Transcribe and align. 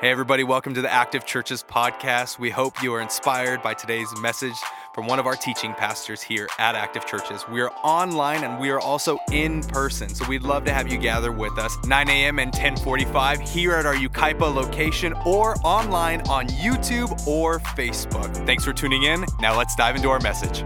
Hey, 0.00 0.10
everybody, 0.10 0.44
welcome 0.44 0.74
to 0.74 0.80
the 0.80 0.92
Active 0.92 1.26
Churches 1.26 1.64
podcast. 1.68 2.38
We 2.38 2.50
hope 2.50 2.84
you 2.84 2.94
are 2.94 3.00
inspired 3.00 3.62
by 3.62 3.74
today's 3.74 4.06
message 4.20 4.54
from 4.94 5.08
one 5.08 5.18
of 5.18 5.26
our 5.26 5.34
teaching 5.34 5.74
pastors 5.74 6.22
here 6.22 6.46
at 6.56 6.76
Active 6.76 7.04
Churches. 7.04 7.44
We 7.48 7.60
are 7.62 7.70
online 7.82 8.44
and 8.44 8.60
we 8.60 8.70
are 8.70 8.78
also 8.78 9.18
in 9.32 9.64
person, 9.64 10.08
so 10.08 10.24
we'd 10.28 10.44
love 10.44 10.64
to 10.66 10.72
have 10.72 10.86
you 10.86 10.98
gather 10.98 11.32
with 11.32 11.58
us 11.58 11.76
9 11.84 12.08
a.m. 12.10 12.38
and 12.38 12.52
1045 12.52 13.40
here 13.40 13.74
at 13.74 13.86
our 13.86 13.96
Yucaipa 13.96 14.54
location 14.54 15.14
or 15.26 15.56
online 15.64 16.20
on 16.28 16.46
YouTube 16.46 17.26
or 17.26 17.58
Facebook. 17.58 18.32
Thanks 18.46 18.64
for 18.64 18.72
tuning 18.72 19.02
in. 19.02 19.24
Now 19.40 19.58
let's 19.58 19.74
dive 19.74 19.96
into 19.96 20.10
our 20.10 20.20
message. 20.20 20.62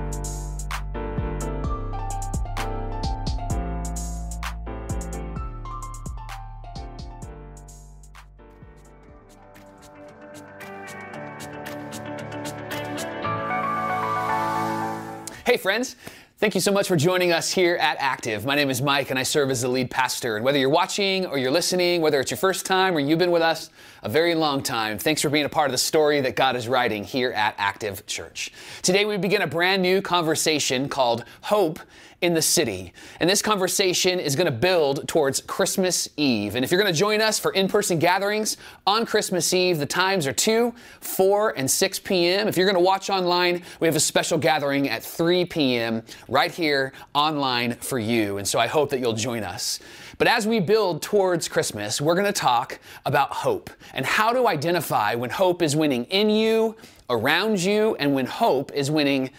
Friends. 15.62 15.94
Thank 16.38 16.56
you 16.56 16.60
so 16.60 16.72
much 16.72 16.88
for 16.88 16.96
joining 16.96 17.30
us 17.30 17.52
here 17.52 17.76
at 17.76 17.96
Active. 18.00 18.44
My 18.44 18.56
name 18.56 18.68
is 18.68 18.82
Mike 18.82 19.10
and 19.10 19.18
I 19.18 19.22
serve 19.22 19.48
as 19.48 19.62
the 19.62 19.68
lead 19.68 19.92
pastor. 19.92 20.34
And 20.34 20.44
whether 20.44 20.58
you're 20.58 20.68
watching 20.68 21.24
or 21.24 21.38
you're 21.38 21.52
listening, 21.52 22.00
whether 22.00 22.18
it's 22.18 22.32
your 22.32 22.38
first 22.38 22.66
time 22.66 22.96
or 22.96 22.98
you've 22.98 23.20
been 23.20 23.30
with 23.30 23.42
us 23.42 23.70
a 24.02 24.08
very 24.08 24.34
long 24.34 24.60
time, 24.60 24.98
thanks 24.98 25.22
for 25.22 25.30
being 25.30 25.44
a 25.44 25.48
part 25.48 25.66
of 25.68 25.72
the 25.72 25.78
story 25.78 26.20
that 26.20 26.34
God 26.34 26.56
is 26.56 26.66
writing 26.66 27.04
here 27.04 27.30
at 27.30 27.54
Active 27.58 28.04
Church. 28.06 28.50
Today 28.82 29.04
we 29.04 29.16
begin 29.18 29.42
a 29.42 29.46
brand 29.46 29.82
new 29.82 30.02
conversation 30.02 30.88
called 30.88 31.24
Hope 31.42 31.78
in 32.22 32.34
the 32.34 32.40
city. 32.40 32.92
And 33.20 33.28
this 33.28 33.42
conversation 33.42 34.20
is 34.20 34.36
going 34.36 34.46
to 34.46 34.52
build 34.52 35.06
towards 35.08 35.40
Christmas 35.42 36.08
Eve. 36.16 36.54
And 36.54 36.64
if 36.64 36.70
you're 36.70 36.80
going 36.80 36.92
to 36.92 36.98
join 36.98 37.20
us 37.20 37.38
for 37.38 37.52
in 37.52 37.68
person 37.68 37.98
gatherings 37.98 38.56
on 38.86 39.04
Christmas 39.04 39.52
Eve, 39.52 39.78
the 39.78 39.86
times 39.86 40.26
are 40.26 40.32
2, 40.32 40.72
4, 41.00 41.58
and 41.58 41.70
6 41.70 41.98
p.m. 41.98 42.46
If 42.46 42.56
you're 42.56 42.66
going 42.66 42.76
to 42.76 42.84
watch 42.84 43.10
online, 43.10 43.62
we 43.80 43.88
have 43.88 43.96
a 43.96 44.00
special 44.00 44.38
gathering 44.38 44.88
at 44.88 45.02
3 45.02 45.44
p.m. 45.46 46.02
right 46.28 46.52
here 46.52 46.92
online 47.12 47.74
for 47.74 47.98
you. 47.98 48.38
And 48.38 48.46
so 48.46 48.58
I 48.58 48.68
hope 48.68 48.90
that 48.90 49.00
you'll 49.00 49.12
join 49.12 49.42
us. 49.42 49.80
But 50.16 50.28
as 50.28 50.46
we 50.46 50.60
build 50.60 51.02
towards 51.02 51.48
Christmas, 51.48 52.00
we're 52.00 52.14
going 52.14 52.26
to 52.26 52.32
talk 52.32 52.78
about 53.04 53.32
hope 53.32 53.68
and 53.92 54.06
how 54.06 54.32
to 54.32 54.46
identify 54.46 55.16
when 55.16 55.30
hope 55.30 55.60
is 55.60 55.74
winning 55.74 56.04
in 56.04 56.30
you, 56.30 56.76
around 57.10 57.60
you, 57.60 57.96
and 57.96 58.14
when 58.14 58.26
hope 58.26 58.70
is 58.72 58.92
winning 58.92 59.30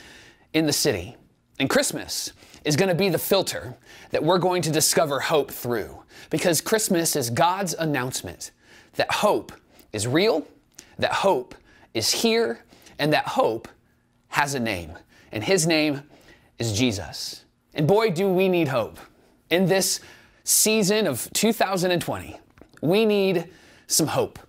in 0.54 0.66
the 0.66 0.74
city. 0.74 1.16
And 1.60 1.70
Christmas 1.70 2.34
is 2.66 2.76
going 2.76 2.90
to 2.90 2.96
be 2.96 3.10
the 3.10 3.18
filter 3.18 3.76
that 4.12 4.24
we're 4.24 4.38
going 4.38 4.62
to 4.62 4.72
discover 4.72 5.20
hope 5.20 5.52
through. 5.52 6.04
Because 6.30 6.62
Christmas 6.62 7.16
is 7.16 7.30
God's 7.30 7.74
announcement 7.74 8.52
that 8.96 9.12
hope 9.12 9.52
is 9.92 10.08
real, 10.08 10.48
that 11.00 11.12
hope 11.12 11.56
is 11.94 12.12
here, 12.12 12.64
and 13.00 13.12
that 13.14 13.28
hope 13.28 13.68
has 14.30 14.54
a 14.54 14.60
name. 14.60 14.98
And 15.32 15.44
his 15.44 15.68
name 15.68 16.04
is 16.60 16.78
Jesus. 16.78 17.46
And 17.74 17.88
boy, 17.88 18.12
do 18.12 18.30
we 18.30 18.48
need 18.48 18.68
hope. 18.68 19.00
In 19.50 19.66
this 19.66 20.00
season 20.44 21.08
of 21.08 21.30
2020, 21.34 22.38
we 22.82 23.06
need 23.06 23.50
some 23.88 24.08
hope. 24.08 24.40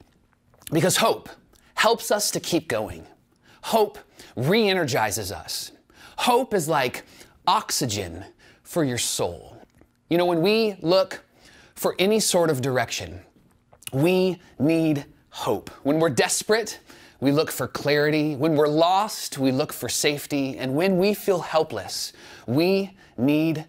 Because 0.73 0.97
hope 0.97 1.29
helps 1.75 2.11
us 2.11 2.31
to 2.33 2.41
keep 2.41 2.69
going. 2.69 3.07
Hope 3.63 3.99
re 4.37 4.69
energizes 4.69 5.33
us. 5.33 5.73
Hope 6.19 6.55
is 6.55 6.69
like 6.69 7.05
oxygen 7.47 8.25
for 8.63 8.85
your 8.85 8.99
soul. 8.99 9.57
You 10.09 10.19
know, 10.19 10.27
when 10.27 10.43
we 10.43 10.77
look 10.81 11.25
for 11.75 11.95
any 11.99 12.21
sort 12.21 12.51
of 12.51 12.61
direction, 12.61 13.21
we 13.93 14.39
need 14.59 15.05
hope. 15.31 15.71
When 15.83 15.99
we're 15.99 16.11
desperate, 16.11 16.81
we 17.21 17.33
look 17.33 17.51
for 17.51 17.67
clarity. 17.67 18.37
When 18.37 18.55
we're 18.55 18.69
lost, 18.69 19.39
we 19.39 19.51
look 19.51 19.73
for 19.73 19.89
safety. 19.89 20.59
And 20.59 20.75
when 20.75 20.99
we 20.99 21.15
feel 21.15 21.41
helpless, 21.41 22.13
we 22.47 22.97
need 23.17 23.65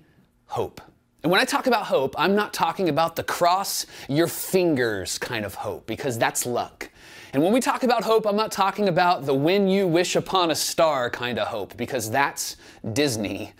hope. 0.48 0.82
And 1.24 1.32
when 1.32 1.42
I 1.42 1.46
talk 1.46 1.66
about 1.66 1.86
hope, 1.86 2.14
I'm 2.20 2.36
not 2.36 2.54
talking 2.54 2.90
about 2.90 3.16
the 3.16 3.24
cross 3.24 3.88
your 4.08 4.28
fingers 4.28 5.18
kind 5.18 5.44
of 5.44 5.56
hope, 5.56 5.88
because 5.88 6.20
that's 6.20 6.46
luck. 6.46 6.90
And 7.36 7.44
when 7.44 7.52
we 7.52 7.60
talk 7.60 7.84
about 7.84 8.06
hope, 8.06 8.26
I'm 8.26 8.38
not 8.38 8.54
talking 8.54 8.88
about 8.88 9.26
the 9.26 9.34
when 9.34 9.68
you 9.68 9.90
wish 9.90 10.16
upon 10.16 10.52
a 10.52 10.56
star 10.56 11.10
kind 11.10 11.38
of 11.38 11.50
hope, 11.50 11.76
because 11.76 12.10
that's 12.10 12.56
Disney. 12.94 13.52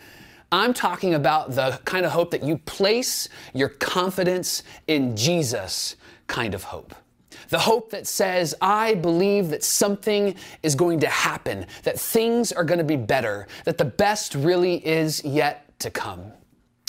I'm 0.50 0.72
talking 0.72 1.12
about 1.12 1.54
the 1.54 1.78
kind 1.84 2.06
of 2.06 2.12
hope 2.12 2.30
that 2.30 2.42
you 2.42 2.56
place 2.56 3.28
your 3.52 3.68
confidence 3.68 4.62
in 4.86 5.14
Jesus 5.14 5.96
kind 6.26 6.54
of 6.54 6.62
hope. 6.62 6.94
The 7.50 7.58
hope 7.58 7.90
that 7.90 8.06
says, 8.06 8.54
I 8.62 8.94
believe 8.94 9.50
that 9.50 9.62
something 9.62 10.36
is 10.62 10.74
going 10.74 11.00
to 11.00 11.08
happen, 11.08 11.66
that 11.82 12.00
things 12.00 12.52
are 12.52 12.64
going 12.64 12.78
to 12.78 12.84
be 12.84 12.96
better, 12.96 13.46
that 13.66 13.76
the 13.76 13.84
best 13.84 14.34
really 14.34 14.76
is 14.86 15.22
yet 15.22 15.78
to 15.80 15.90
come. 15.90 16.32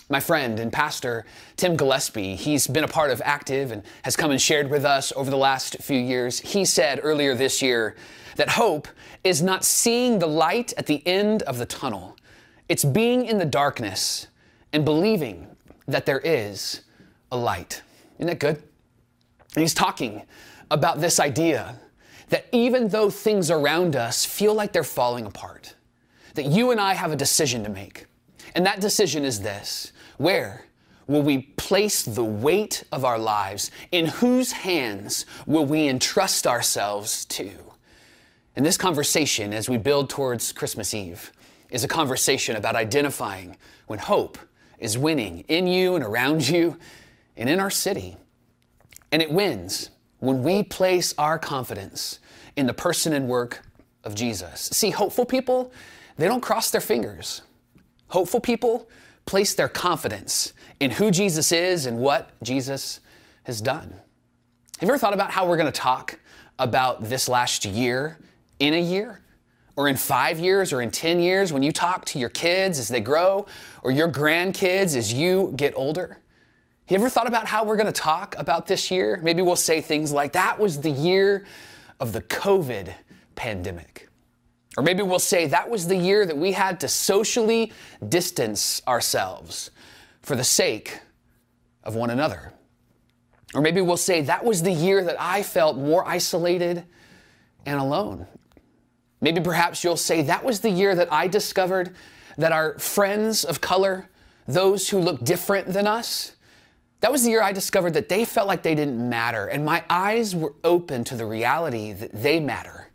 My 0.09 0.21
friend 0.21 0.57
and 0.59 0.71
pastor, 0.71 1.25
Tim 1.57 1.75
Gillespie, 1.75 2.35
he's 2.35 2.65
been 2.65 2.85
a 2.85 2.87
part 2.87 3.11
of 3.11 3.21
Active 3.25 3.73
and 3.73 3.83
has 4.03 4.15
come 4.15 4.31
and 4.31 4.41
shared 4.41 4.69
with 4.69 4.85
us 4.85 5.11
over 5.17 5.29
the 5.29 5.37
last 5.37 5.77
few 5.81 5.99
years. 5.99 6.39
He 6.39 6.63
said 6.63 7.01
earlier 7.03 7.35
this 7.35 7.61
year 7.61 7.97
that 8.37 8.49
hope 8.49 8.87
is 9.25 9.41
not 9.41 9.65
seeing 9.65 10.19
the 10.19 10.27
light 10.27 10.73
at 10.77 10.85
the 10.85 11.05
end 11.05 11.43
of 11.43 11.57
the 11.57 11.65
tunnel, 11.65 12.15
it's 12.69 12.85
being 12.85 13.25
in 13.25 13.37
the 13.37 13.45
darkness 13.45 14.27
and 14.71 14.85
believing 14.85 15.47
that 15.87 16.05
there 16.05 16.19
is 16.19 16.81
a 17.31 17.37
light. 17.37 17.81
Isn't 18.17 18.27
that 18.27 18.39
good? 18.39 18.55
And 19.55 19.61
he's 19.61 19.73
talking 19.73 20.21
about 20.71 21.01
this 21.01 21.19
idea 21.19 21.79
that 22.29 22.45
even 22.53 22.87
though 22.89 23.09
things 23.09 23.51
around 23.51 23.95
us 23.95 24.25
feel 24.25 24.53
like 24.53 24.71
they're 24.71 24.83
falling 24.83 25.25
apart, 25.25 25.75
that 26.35 26.45
you 26.45 26.71
and 26.71 26.79
I 26.79 26.93
have 26.93 27.11
a 27.11 27.15
decision 27.15 27.63
to 27.63 27.69
make. 27.69 28.05
And 28.55 28.65
that 28.65 28.79
decision 28.79 29.23
is 29.25 29.41
this 29.41 29.91
where 30.17 30.65
will 31.07 31.21
we 31.21 31.39
place 31.57 32.03
the 32.03 32.23
weight 32.23 32.83
of 32.91 33.05
our 33.05 33.17
lives? 33.17 33.71
In 33.91 34.07
whose 34.07 34.51
hands 34.51 35.25
will 35.45 35.65
we 35.65 35.87
entrust 35.87 36.45
ourselves 36.45 37.25
to? 37.25 37.51
And 38.55 38.65
this 38.65 38.77
conversation, 38.77 39.53
as 39.53 39.69
we 39.69 39.77
build 39.77 40.09
towards 40.09 40.51
Christmas 40.51 40.93
Eve, 40.93 41.31
is 41.69 41.83
a 41.83 41.87
conversation 41.87 42.55
about 42.55 42.75
identifying 42.75 43.55
when 43.87 43.99
hope 43.99 44.37
is 44.79 44.97
winning 44.97 45.43
in 45.47 45.67
you 45.67 45.95
and 45.95 46.03
around 46.03 46.47
you 46.47 46.77
and 47.35 47.49
in 47.49 47.59
our 47.59 47.69
city. 47.69 48.17
And 49.11 49.21
it 49.21 49.31
wins 49.31 49.91
when 50.19 50.43
we 50.43 50.63
place 50.63 51.13
our 51.17 51.37
confidence 51.37 52.19
in 52.55 52.65
the 52.65 52.73
person 52.73 53.13
and 53.13 53.27
work 53.27 53.63
of 54.03 54.15
Jesus. 54.15 54.69
See, 54.73 54.89
hopeful 54.89 55.25
people, 55.25 55.71
they 56.17 56.27
don't 56.27 56.41
cross 56.41 56.71
their 56.71 56.81
fingers. 56.81 57.43
Hopeful 58.07 58.39
people 58.39 58.89
place 59.27 59.53
their 59.53 59.69
confidence 59.69 60.53
in 60.79 60.89
who 60.89 61.11
Jesus 61.11 61.51
is 61.51 61.85
and 61.85 61.99
what 61.99 62.31
Jesus 62.41 62.99
has 63.43 63.61
done. 63.61 63.93
Have 64.79 64.87
you 64.87 64.89
ever 64.89 64.97
thought 64.97 65.13
about 65.13 65.31
how 65.31 65.47
we're 65.47 65.57
going 65.57 65.71
to 65.71 65.79
talk 65.79 66.19
about 66.57 67.03
this 67.03 67.29
last 67.29 67.65
year 67.65 68.17
in 68.59 68.73
a 68.73 68.81
year? 68.81 69.21
Or 69.75 69.87
in 69.87 69.95
five 69.95 70.39
years 70.39 70.73
or 70.73 70.81
in 70.81 70.89
10 70.89 71.19
years 71.19 71.53
when 71.53 71.61
you 71.61 71.71
talk 71.71 72.03
to 72.05 72.19
your 72.19 72.29
kids 72.29 72.79
as 72.79 72.87
they 72.87 72.99
grow 72.99 73.45
or 73.83 73.91
your 73.91 74.11
grandkids 74.11 74.95
as 74.95 75.13
you 75.13 75.53
get 75.55 75.73
older? 75.75 76.19
Have 76.87 76.97
you 76.97 76.97
ever 76.97 77.09
thought 77.09 77.27
about 77.27 77.45
how 77.45 77.63
we're 77.63 77.75
going 77.75 77.85
to 77.85 77.91
talk 77.91 78.35
about 78.39 78.65
this 78.65 78.89
year? 78.89 79.19
Maybe 79.21 79.43
we'll 79.43 79.55
say 79.55 79.81
things 79.81 80.11
like, 80.11 80.33
that 80.33 80.57
was 80.57 80.81
the 80.81 80.89
year 80.89 81.45
of 81.99 82.11
the 82.11 82.21
COVID 82.21 82.91
pandemic. 83.35 84.06
Or 84.77 84.83
maybe 84.83 85.01
we'll 85.01 85.17
say 85.17 85.47
that 85.47 85.69
was 85.69 85.87
the 85.87 85.97
year 85.97 86.25
that 86.27 86.37
we 86.37 86.51
had 86.51 86.79
to 86.81 86.87
socially 86.87 87.73
distance 88.07 88.79
ourselves 88.87 89.71
for 90.21 90.35
the 90.35 90.43
sake 90.43 90.99
of 91.83 91.95
one 91.95 92.11
another. 92.11 92.53
Or 93.55 93.61
maybe 93.61 93.81
we'll 93.81 93.97
say 93.97 94.21
that 94.21 94.45
was 94.45 94.61
the 94.61 94.71
year 94.71 95.03
that 95.03 95.19
I 95.19 95.41
felt 95.41 95.77
more 95.77 96.07
isolated 96.07 96.85
and 97.65 97.79
alone. 97.79 98.27
Maybe 99.19 99.41
perhaps 99.41 99.83
you'll 99.83 99.97
say 99.97 100.21
that 100.21 100.43
was 100.43 100.59
the 100.59 100.69
year 100.69 100.93
that 100.93 101.11
I 101.11 101.27
discovered 101.27 101.95
that 102.37 102.51
our 102.51 102.77
friends 102.77 103.43
of 103.43 103.61
color, 103.61 104.09
those 104.47 104.89
who 104.89 104.99
look 104.99 105.23
different 105.23 105.73
than 105.73 105.87
us, 105.87 106.33
that 106.99 107.11
was 107.11 107.23
the 107.23 107.31
year 107.31 107.41
I 107.41 107.51
discovered 107.51 107.95
that 107.95 108.09
they 108.09 108.25
felt 108.25 108.47
like 108.47 108.61
they 108.61 108.75
didn't 108.75 109.09
matter, 109.09 109.47
and 109.47 109.65
my 109.65 109.83
eyes 109.89 110.35
were 110.35 110.53
open 110.63 111.03
to 111.05 111.15
the 111.15 111.25
reality 111.25 111.93
that 111.93 112.11
they 112.11 112.39
matter 112.39 112.86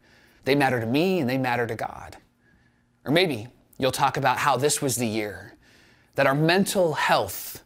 they 0.45 0.55
matter 0.55 0.81
to 0.81 0.87
me 0.87 1.21
and 1.21 1.29
they 1.29 1.39
matter 1.39 1.67
to 1.67 1.75
God. 1.75 2.17
Or 3.05 3.13
maybe 3.13 3.49
you'll 3.79 3.93
talk 3.93 4.17
about 4.17 4.39
how 4.39 4.57
this 4.57 4.81
was 4.81 4.97
the 4.97 5.07
year 5.07 5.55
that 6.15 6.27
our 6.27 6.35
mental 6.35 6.95
health 6.95 7.63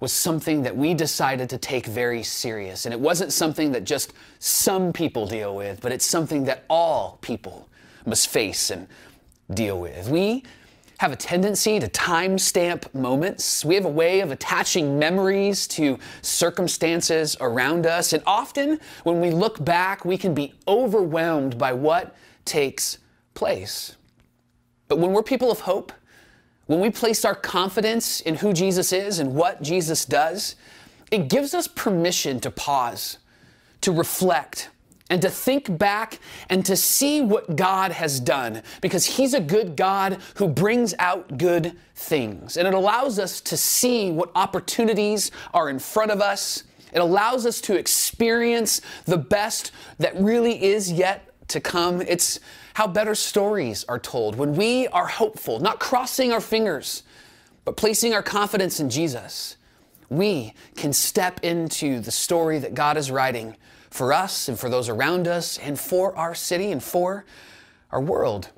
was 0.00 0.12
something 0.12 0.62
that 0.62 0.76
we 0.76 0.92
decided 0.92 1.48
to 1.50 1.58
take 1.58 1.86
very 1.86 2.22
serious. 2.22 2.84
And 2.84 2.92
it 2.92 3.00
wasn't 3.00 3.32
something 3.32 3.72
that 3.72 3.84
just 3.84 4.12
some 4.38 4.92
people 4.92 5.26
deal 5.26 5.56
with, 5.56 5.80
but 5.80 5.92
it's 5.92 6.04
something 6.04 6.44
that 6.44 6.64
all 6.68 7.18
people 7.22 7.68
must 8.04 8.28
face 8.28 8.70
and 8.70 8.86
deal 9.54 9.80
with. 9.80 10.08
We 10.08 10.44
have 10.98 11.12
a 11.12 11.16
tendency 11.16 11.78
to 11.78 11.88
timestamp 11.88 12.92
moments. 12.94 13.64
We 13.64 13.74
have 13.74 13.84
a 13.84 13.90
way 13.90 14.20
of 14.20 14.30
attaching 14.30 14.98
memories 14.98 15.66
to 15.68 15.98
circumstances 16.22 17.36
around 17.40 17.86
us. 17.86 18.12
And 18.12 18.22
often, 18.26 18.80
when 19.04 19.20
we 19.20 19.30
look 19.30 19.62
back, 19.62 20.04
we 20.04 20.16
can 20.16 20.34
be 20.34 20.54
overwhelmed 20.66 21.58
by 21.58 21.72
what 21.72 22.16
takes 22.44 22.98
place. 23.34 23.96
But 24.88 24.98
when 24.98 25.12
we're 25.12 25.22
people 25.22 25.50
of 25.50 25.60
hope, 25.60 25.92
when 26.66 26.80
we 26.80 26.90
place 26.90 27.24
our 27.24 27.34
confidence 27.34 28.20
in 28.20 28.36
who 28.36 28.52
Jesus 28.52 28.92
is 28.92 29.18
and 29.18 29.34
what 29.34 29.62
Jesus 29.62 30.04
does, 30.04 30.56
it 31.10 31.28
gives 31.28 31.54
us 31.54 31.68
permission 31.68 32.40
to 32.40 32.50
pause, 32.50 33.18
to 33.82 33.92
reflect, 33.92 34.70
and 35.08 35.22
to 35.22 35.30
think 35.30 35.78
back 35.78 36.18
and 36.48 36.64
to 36.66 36.76
see 36.76 37.20
what 37.20 37.56
God 37.56 37.92
has 37.92 38.18
done 38.18 38.62
because 38.80 39.04
He's 39.04 39.34
a 39.34 39.40
good 39.40 39.76
God 39.76 40.18
who 40.36 40.48
brings 40.48 40.94
out 40.98 41.38
good 41.38 41.76
things. 41.94 42.56
And 42.56 42.66
it 42.66 42.74
allows 42.74 43.18
us 43.18 43.40
to 43.42 43.56
see 43.56 44.10
what 44.10 44.30
opportunities 44.34 45.30
are 45.54 45.70
in 45.70 45.78
front 45.78 46.10
of 46.10 46.20
us. 46.20 46.64
It 46.92 46.98
allows 46.98 47.46
us 47.46 47.60
to 47.62 47.76
experience 47.76 48.80
the 49.04 49.18
best 49.18 49.70
that 49.98 50.16
really 50.16 50.62
is 50.62 50.90
yet 50.90 51.30
to 51.48 51.60
come. 51.60 52.00
It's 52.02 52.40
how 52.74 52.86
better 52.86 53.14
stories 53.14 53.84
are 53.88 53.98
told 53.98 54.36
when 54.36 54.54
we 54.54 54.88
are 54.88 55.06
hopeful, 55.06 55.60
not 55.60 55.78
crossing 55.78 56.32
our 56.32 56.40
fingers, 56.40 57.04
but 57.64 57.76
placing 57.76 58.12
our 58.12 58.22
confidence 58.22 58.80
in 58.80 58.90
Jesus. 58.90 59.56
We 60.08 60.54
can 60.76 60.92
step 60.92 61.40
into 61.42 62.00
the 62.00 62.10
story 62.10 62.58
that 62.60 62.74
God 62.74 62.96
is 62.96 63.10
writing 63.10 63.56
for 63.96 64.12
us 64.12 64.48
and 64.48 64.58
for 64.58 64.68
those 64.68 64.88
around 64.88 65.26
us 65.26 65.58
and 65.58 65.78
for 65.78 66.14
our 66.16 66.34
city 66.34 66.70
and 66.70 66.82
for 66.82 67.24
our 67.90 68.00
world. 68.00 68.50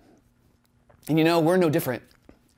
And 1.08 1.18
you 1.18 1.24
know, 1.24 1.40
we're 1.40 1.56
no 1.56 1.70
different 1.70 2.02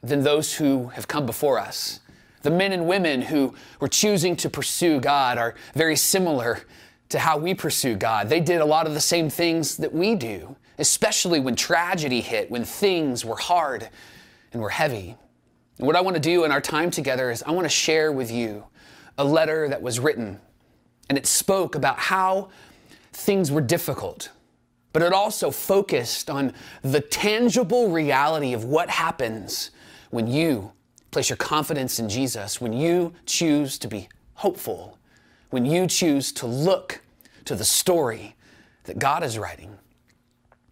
than 0.03 0.23
those 0.23 0.55
who 0.55 0.89
have 0.89 1.07
come 1.07 1.27
before 1.27 1.59
us. 1.59 2.01
The 2.43 2.51
men 2.51 2.73
and 2.73 2.89
women 2.89 3.21
who 3.21 3.55
were 3.81 3.89
choosing 3.89 4.35
to 4.37 4.49
pursue 4.49 4.99
God 4.99 5.37
are 5.37 5.55
very 5.75 5.95
similar 5.95 6.63
to 7.11 7.19
how 7.19 7.37
we 7.37 7.55
pursue 7.55 7.97
God. 7.97 8.29
They 8.29 8.41
did 8.41 8.61
a 8.61 8.65
lot 8.65 8.87
of 8.87 8.95
the 8.95 9.01
same 9.01 9.29
things 9.29 9.77
that 9.77 9.93
we 9.93 10.15
do, 10.15 10.57
especially 10.79 11.39
when 11.39 11.55
tragedy 11.55 12.21
hit, 12.21 12.51
when 12.51 12.65
things 12.65 13.25
were 13.25 13.37
hard 13.37 13.91
and 14.53 14.63
were 14.63 14.71
heavy. 14.71 15.17
And 15.79 15.87
what 15.87 15.97
I 15.97 16.01
want 16.01 16.15
to 16.17 16.21
do 16.21 16.45
in 16.45 16.53
our 16.53 16.61
time 16.61 16.91
together 16.91 17.31
is 17.31 17.43
I 17.43 17.51
want 17.51 17.67
to 17.67 17.71
share 17.71 18.11
with 18.11 18.31
you 18.31 18.65
a 19.19 19.25
letter 19.25 19.69
that 19.69 19.83
was 19.83 20.01
written, 20.01 20.41
and 21.09 21.19
it 21.19 21.27
spoke 21.27 21.75
about 21.75 21.99
how 21.99 22.49
things 23.13 23.51
were 23.51 23.61
difficult, 23.61 24.31
but 24.93 25.03
it 25.03 25.13
also 25.13 25.51
focused 25.51 26.31
on 26.31 26.53
the 26.83 27.01
tangible 27.01 27.91
reality 27.91 28.53
of 28.53 28.65
what 28.65 28.91
happens 28.91 29.71
when 30.11 30.27
you 30.27 30.73
place 31.11 31.29
your 31.29 31.37
confidence 31.37 31.99
in 31.99 32.09
Jesus, 32.09 32.61
when 32.61 32.73
you 32.73 33.13
choose 33.27 33.79
to 33.79 33.89
be 33.89 34.09
hopeful, 34.35 34.99
when 35.51 35.65
you 35.67 35.87
choose 35.87 36.33
to 36.33 36.47
look 36.47 37.01
to 37.45 37.55
the 37.55 37.65
story 37.65 38.37
that 38.85 38.99
God 38.99 39.23
is 39.23 39.39
writing. 39.39 39.77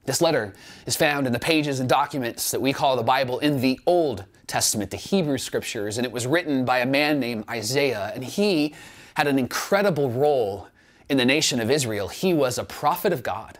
This 0.04 0.22
letter 0.22 0.54
is 0.86 0.96
found 0.96 1.26
in 1.26 1.32
the 1.32 1.38
pages 1.38 1.80
and 1.80 1.88
documents 1.88 2.50
that 2.50 2.62
we 2.62 2.72
call 2.72 2.96
the 2.96 3.02
Bible 3.02 3.40
in 3.40 3.60
the 3.60 3.78
Old 3.84 4.24
Testament, 4.46 4.90
the 4.90 4.96
Hebrew 4.96 5.36
Scriptures, 5.36 5.98
and 5.98 6.06
it 6.06 6.12
was 6.12 6.26
written 6.26 6.64
by 6.64 6.78
a 6.78 6.86
man 6.86 7.20
named 7.20 7.44
Isaiah, 7.50 8.10
and 8.14 8.24
he 8.24 8.74
had 9.14 9.26
an 9.26 9.38
incredible 9.38 10.10
role 10.10 10.68
in 11.08 11.16
the 11.16 11.24
nation 11.24 11.60
of 11.60 11.70
Israel. 11.70 12.08
He 12.08 12.34
was 12.34 12.58
a 12.58 12.64
prophet 12.64 13.12
of 13.12 13.22
God, 13.22 13.58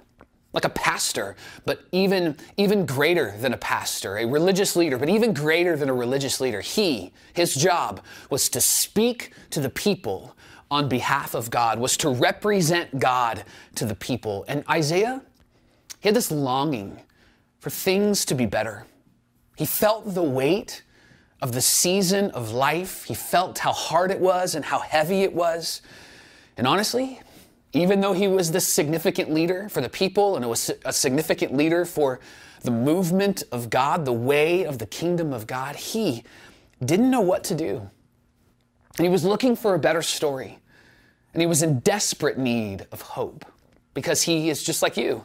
like 0.52 0.64
a 0.64 0.70
pastor, 0.70 1.36
but 1.64 1.82
even, 1.92 2.36
even 2.56 2.86
greater 2.86 3.34
than 3.38 3.52
a 3.52 3.58
pastor, 3.58 4.18
a 4.18 4.26
religious 4.26 4.76
leader, 4.76 4.98
but 4.98 5.08
even 5.08 5.32
greater 5.32 5.76
than 5.76 5.88
a 5.88 5.94
religious 5.94 6.40
leader. 6.40 6.60
He, 6.60 7.12
his 7.32 7.54
job 7.54 8.02
was 8.30 8.48
to 8.50 8.60
speak 8.60 9.32
to 9.50 9.60
the 9.60 9.70
people 9.70 10.36
on 10.70 10.88
behalf 10.88 11.34
of 11.34 11.50
God, 11.50 11.78
was 11.78 11.96
to 11.98 12.10
represent 12.10 12.98
God 12.98 13.44
to 13.74 13.86
the 13.86 13.94
people. 13.94 14.44
And 14.48 14.64
Isaiah, 14.68 15.22
he 16.00 16.08
had 16.08 16.14
this 16.14 16.30
longing 16.30 17.00
for 17.60 17.70
things 17.70 18.24
to 18.26 18.34
be 18.34 18.46
better. 18.46 18.86
He 19.56 19.64
felt 19.64 20.14
the 20.14 20.22
weight 20.22 20.82
of 21.40 21.52
the 21.52 21.60
season 21.60 22.30
of 22.32 22.52
life. 22.52 23.04
He 23.04 23.14
felt 23.14 23.58
how 23.58 23.72
hard 23.72 24.10
it 24.10 24.20
was 24.20 24.54
and 24.54 24.64
how 24.64 24.80
heavy 24.80 25.22
it 25.22 25.32
was. 25.32 25.82
And 26.56 26.66
honestly, 26.66 27.20
even 27.72 28.00
though 28.00 28.12
he 28.12 28.28
was 28.28 28.50
this 28.50 28.66
significant 28.66 29.32
leader 29.32 29.68
for 29.68 29.80
the 29.80 29.88
people 29.88 30.36
and 30.36 30.44
it 30.44 30.48
was 30.48 30.70
a 30.84 30.92
significant 30.92 31.54
leader 31.54 31.84
for 31.84 32.20
the 32.62 32.70
movement 32.70 33.42
of 33.52 33.70
God, 33.70 34.04
the 34.04 34.12
way 34.12 34.64
of 34.64 34.78
the 34.78 34.86
kingdom 34.86 35.32
of 35.32 35.46
God, 35.46 35.76
he 35.76 36.24
didn't 36.84 37.10
know 37.10 37.20
what 37.20 37.44
to 37.44 37.54
do. 37.54 37.90
And 38.96 39.06
he 39.06 39.08
was 39.08 39.24
looking 39.24 39.54
for 39.54 39.74
a 39.74 39.78
better 39.78 40.02
story. 40.02 40.58
And 41.32 41.42
he 41.42 41.46
was 41.46 41.62
in 41.62 41.80
desperate 41.80 42.38
need 42.38 42.86
of 42.90 43.02
hope 43.02 43.44
because 43.94 44.22
he 44.22 44.48
is 44.48 44.62
just 44.62 44.82
like 44.82 44.96
you 44.96 45.24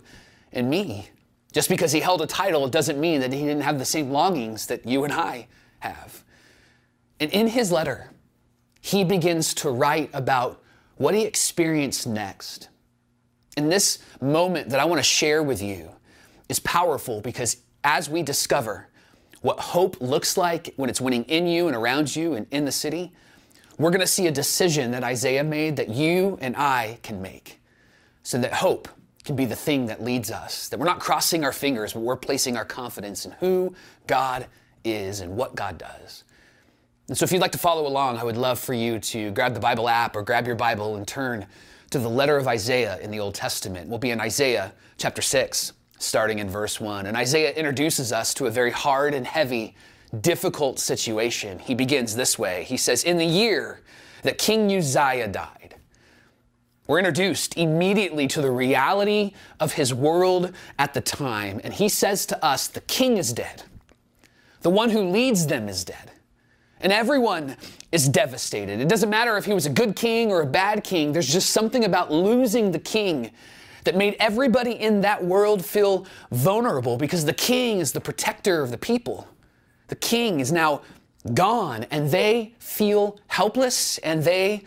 and 0.51 0.69
me. 0.69 1.09
Just 1.53 1.69
because 1.69 1.91
he 1.91 1.99
held 1.99 2.21
a 2.21 2.27
title 2.27 2.65
it 2.65 2.71
doesn't 2.71 2.99
mean 2.99 3.21
that 3.21 3.31
he 3.31 3.39
didn't 3.39 3.61
have 3.61 3.79
the 3.79 3.85
same 3.85 4.11
longings 4.11 4.67
that 4.67 4.85
you 4.85 5.03
and 5.03 5.13
I 5.13 5.47
have. 5.79 6.23
And 7.19 7.31
in 7.31 7.47
his 7.47 7.71
letter, 7.71 8.09
he 8.81 9.03
begins 9.03 9.53
to 9.55 9.69
write 9.69 10.09
about 10.13 10.62
what 10.97 11.13
he 11.13 11.23
experienced 11.23 12.07
next. 12.07 12.69
And 13.57 13.71
this 13.71 13.99
moment 14.21 14.69
that 14.69 14.79
I 14.79 14.85
want 14.85 14.99
to 14.99 15.03
share 15.03 15.43
with 15.43 15.61
you 15.61 15.89
is 16.49 16.59
powerful 16.59 17.21
because 17.21 17.57
as 17.83 18.09
we 18.09 18.23
discover 18.23 18.87
what 19.41 19.59
hope 19.59 19.99
looks 19.99 20.37
like 20.37 20.73
when 20.77 20.89
it's 20.89 21.01
winning 21.01 21.23
in 21.25 21.47
you 21.47 21.67
and 21.67 21.75
around 21.75 22.15
you 22.15 22.33
and 22.33 22.47
in 22.51 22.65
the 22.65 22.71
city, 22.71 23.11
we're 23.77 23.91
going 23.91 24.01
to 24.01 24.07
see 24.07 24.27
a 24.27 24.31
decision 24.31 24.91
that 24.91 25.03
Isaiah 25.03 25.43
made 25.43 25.75
that 25.77 25.89
you 25.89 26.37
and 26.41 26.55
I 26.55 26.99
can 27.03 27.21
make 27.21 27.61
so 28.23 28.37
that 28.37 28.53
hope 28.53 28.87
can 29.25 29.35
be 29.35 29.45
the 29.45 29.55
thing 29.55 29.87
that 29.87 30.03
leads 30.03 30.31
us. 30.31 30.69
That 30.69 30.79
we're 30.79 30.85
not 30.85 30.99
crossing 30.99 31.43
our 31.43 31.51
fingers, 31.51 31.93
but 31.93 32.01
we're 32.01 32.15
placing 32.15 32.57
our 32.57 32.65
confidence 32.65 33.25
in 33.25 33.31
who 33.33 33.75
God 34.07 34.47
is 34.83 35.21
and 35.21 35.35
what 35.35 35.55
God 35.55 35.77
does. 35.77 36.23
And 37.09 37.17
so, 37.17 37.25
if 37.25 37.33
you'd 37.33 37.41
like 37.41 37.51
to 37.51 37.57
follow 37.57 37.85
along, 37.85 38.17
I 38.17 38.23
would 38.23 38.37
love 38.37 38.59
for 38.59 38.73
you 38.73 38.97
to 38.97 39.31
grab 39.31 39.53
the 39.53 39.59
Bible 39.59 39.89
app 39.89 40.15
or 40.15 40.21
grab 40.21 40.47
your 40.47 40.55
Bible 40.55 40.95
and 40.95 41.05
turn 41.05 41.45
to 41.89 41.99
the 41.99 42.09
letter 42.09 42.37
of 42.37 42.47
Isaiah 42.47 42.97
in 42.99 43.11
the 43.11 43.19
Old 43.19 43.35
Testament. 43.35 43.89
We'll 43.89 43.99
be 43.99 44.11
in 44.11 44.21
Isaiah 44.21 44.73
chapter 44.97 45.21
6, 45.21 45.73
starting 45.99 46.39
in 46.39 46.49
verse 46.49 46.79
1. 46.79 47.05
And 47.05 47.17
Isaiah 47.17 47.51
introduces 47.51 48.13
us 48.13 48.33
to 48.35 48.45
a 48.45 48.49
very 48.49 48.71
hard 48.71 49.13
and 49.13 49.27
heavy, 49.27 49.75
difficult 50.21 50.79
situation. 50.79 51.59
He 51.59 51.75
begins 51.75 52.15
this 52.15 52.39
way 52.39 52.63
He 52.63 52.77
says, 52.77 53.03
In 53.03 53.17
the 53.17 53.25
year 53.25 53.81
that 54.21 54.37
King 54.37 54.73
Uzziah 54.73 55.27
died, 55.27 55.75
we're 56.87 56.99
introduced 56.99 57.57
immediately 57.57 58.27
to 58.29 58.41
the 58.41 58.51
reality 58.51 59.33
of 59.59 59.73
his 59.73 59.93
world 59.93 60.53
at 60.79 60.93
the 60.93 61.01
time. 61.01 61.59
And 61.65 61.73
he 61.73 61.89
says 61.89 62.25
to 62.27 62.41
us, 62.45 62.69
The 62.69 62.81
king 62.81 63.17
is 63.17 63.33
dead, 63.33 63.63
the 64.61 64.69
one 64.69 64.91
who 64.91 65.01
leads 65.01 65.47
them 65.47 65.67
is 65.67 65.83
dead 65.83 66.12
and 66.83 66.91
everyone 66.91 67.55
is 67.91 68.07
devastated. 68.07 68.79
It 68.79 68.89
doesn't 68.89 69.09
matter 69.09 69.37
if 69.37 69.45
he 69.45 69.53
was 69.53 69.65
a 69.65 69.69
good 69.69 69.95
king 69.95 70.31
or 70.31 70.41
a 70.41 70.45
bad 70.45 70.83
king, 70.83 71.13
there's 71.13 71.31
just 71.31 71.51
something 71.51 71.85
about 71.85 72.11
losing 72.11 72.71
the 72.71 72.79
king 72.79 73.31
that 73.85 73.95
made 73.95 74.15
everybody 74.19 74.73
in 74.73 75.01
that 75.01 75.23
world 75.23 75.65
feel 75.65 76.05
vulnerable 76.31 76.97
because 76.97 77.25
the 77.25 77.33
king 77.33 77.79
is 77.79 77.93
the 77.93 78.01
protector 78.01 78.61
of 78.61 78.69
the 78.69 78.77
people. 78.77 79.27
The 79.87 79.95
king 79.95 80.39
is 80.39 80.51
now 80.51 80.81
gone, 81.33 81.85
and 81.89 82.11
they 82.11 82.53
feel 82.59 83.19
helpless 83.27 83.97
and 83.99 84.23
they 84.23 84.63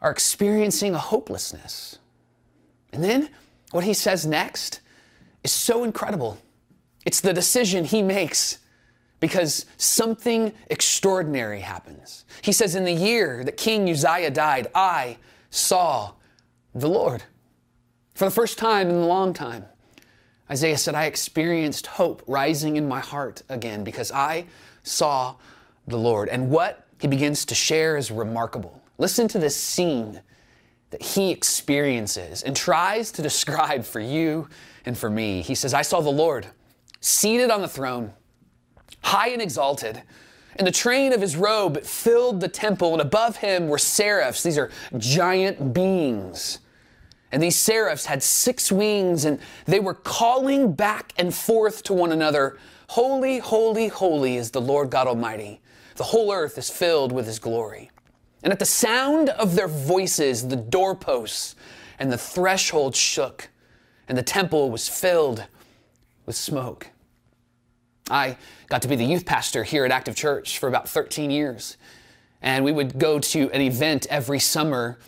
are 0.00 0.10
experiencing 0.10 0.94
a 0.94 0.98
hopelessness. 0.98 1.98
And 2.92 3.02
then 3.02 3.28
what 3.72 3.84
he 3.84 3.92
says 3.92 4.24
next 4.24 4.80
is 5.42 5.52
so 5.52 5.82
incredible. 5.82 6.38
It's 7.04 7.20
the 7.20 7.32
decision 7.32 7.84
he 7.84 8.02
makes 8.02 8.58
because 9.20 9.66
something 9.76 10.52
extraordinary 10.70 11.60
happens. 11.60 12.24
He 12.42 12.52
says, 12.52 12.74
In 12.74 12.84
the 12.84 12.92
year 12.92 13.42
that 13.44 13.56
King 13.56 13.88
Uzziah 13.88 14.30
died, 14.30 14.68
I 14.74 15.18
saw 15.50 16.12
the 16.74 16.88
Lord. 16.88 17.22
For 18.14 18.24
the 18.24 18.30
first 18.30 18.58
time 18.58 18.88
in 18.88 18.96
a 18.96 19.06
long 19.06 19.32
time, 19.32 19.64
Isaiah 20.50 20.78
said, 20.78 20.94
I 20.94 21.04
experienced 21.04 21.86
hope 21.86 22.22
rising 22.26 22.76
in 22.76 22.88
my 22.88 23.00
heart 23.00 23.42
again 23.48 23.84
because 23.84 24.10
I 24.10 24.46
saw 24.82 25.36
the 25.86 25.98
Lord. 25.98 26.28
And 26.28 26.50
what 26.50 26.86
he 27.00 27.06
begins 27.06 27.44
to 27.46 27.54
share 27.54 27.96
is 27.96 28.10
remarkable. 28.10 28.80
Listen 28.98 29.28
to 29.28 29.38
this 29.38 29.56
scene 29.56 30.20
that 30.90 31.02
he 31.02 31.30
experiences 31.30 32.42
and 32.42 32.56
tries 32.56 33.12
to 33.12 33.22
describe 33.30 33.84
for 33.84 34.00
you 34.00 34.48
and 34.86 34.96
for 34.96 35.10
me. 35.10 35.42
He 35.42 35.54
says, 35.54 35.74
I 35.74 35.82
saw 35.82 36.00
the 36.00 36.10
Lord 36.10 36.46
seated 37.00 37.50
on 37.50 37.60
the 37.60 37.68
throne 37.68 38.12
high 39.02 39.28
and 39.30 39.42
exalted. 39.42 40.02
And 40.56 40.66
the 40.66 40.72
train 40.72 41.12
of 41.12 41.20
his 41.20 41.36
robe 41.36 41.82
filled 41.82 42.40
the 42.40 42.48
temple, 42.48 42.92
and 42.92 43.00
above 43.00 43.36
him 43.36 43.68
were 43.68 43.78
seraphs. 43.78 44.42
These 44.42 44.58
are 44.58 44.70
giant 44.96 45.72
beings. 45.72 46.58
And 47.30 47.42
these 47.42 47.56
seraphs 47.56 48.06
had 48.06 48.22
six 48.22 48.72
wings, 48.72 49.24
and 49.24 49.38
they 49.66 49.80
were 49.80 49.94
calling 49.94 50.72
back 50.72 51.12
and 51.16 51.34
forth 51.34 51.82
to 51.84 51.92
one 51.92 52.12
another 52.12 52.58
Holy, 52.92 53.38
holy, 53.38 53.88
holy 53.88 54.36
is 54.38 54.50
the 54.50 54.62
Lord 54.62 54.88
God 54.88 55.06
Almighty. 55.06 55.60
The 55.96 56.04
whole 56.04 56.32
earth 56.32 56.56
is 56.56 56.70
filled 56.70 57.12
with 57.12 57.26
his 57.26 57.38
glory. 57.38 57.90
And 58.42 58.50
at 58.50 58.58
the 58.58 58.64
sound 58.64 59.28
of 59.28 59.54
their 59.54 59.68
voices, 59.68 60.48
the 60.48 60.56
doorposts 60.56 61.54
and 61.98 62.10
the 62.10 62.16
threshold 62.16 62.96
shook, 62.96 63.50
and 64.08 64.16
the 64.16 64.22
temple 64.22 64.70
was 64.70 64.88
filled 64.88 65.44
with 66.24 66.34
smoke. 66.34 66.90
I 68.10 68.36
got 68.68 68.82
to 68.82 68.88
be 68.88 68.96
the 68.96 69.04
youth 69.04 69.26
pastor 69.26 69.64
here 69.64 69.84
at 69.84 69.90
Active 69.90 70.16
Church 70.16 70.58
for 70.58 70.68
about 70.68 70.88
13 70.88 71.30
years. 71.30 71.76
And 72.42 72.64
we 72.64 72.72
would 72.72 72.98
go 72.98 73.18
to 73.18 73.50
an 73.50 73.60
event 73.60 74.06
every 74.10 74.38
summer 74.38 74.98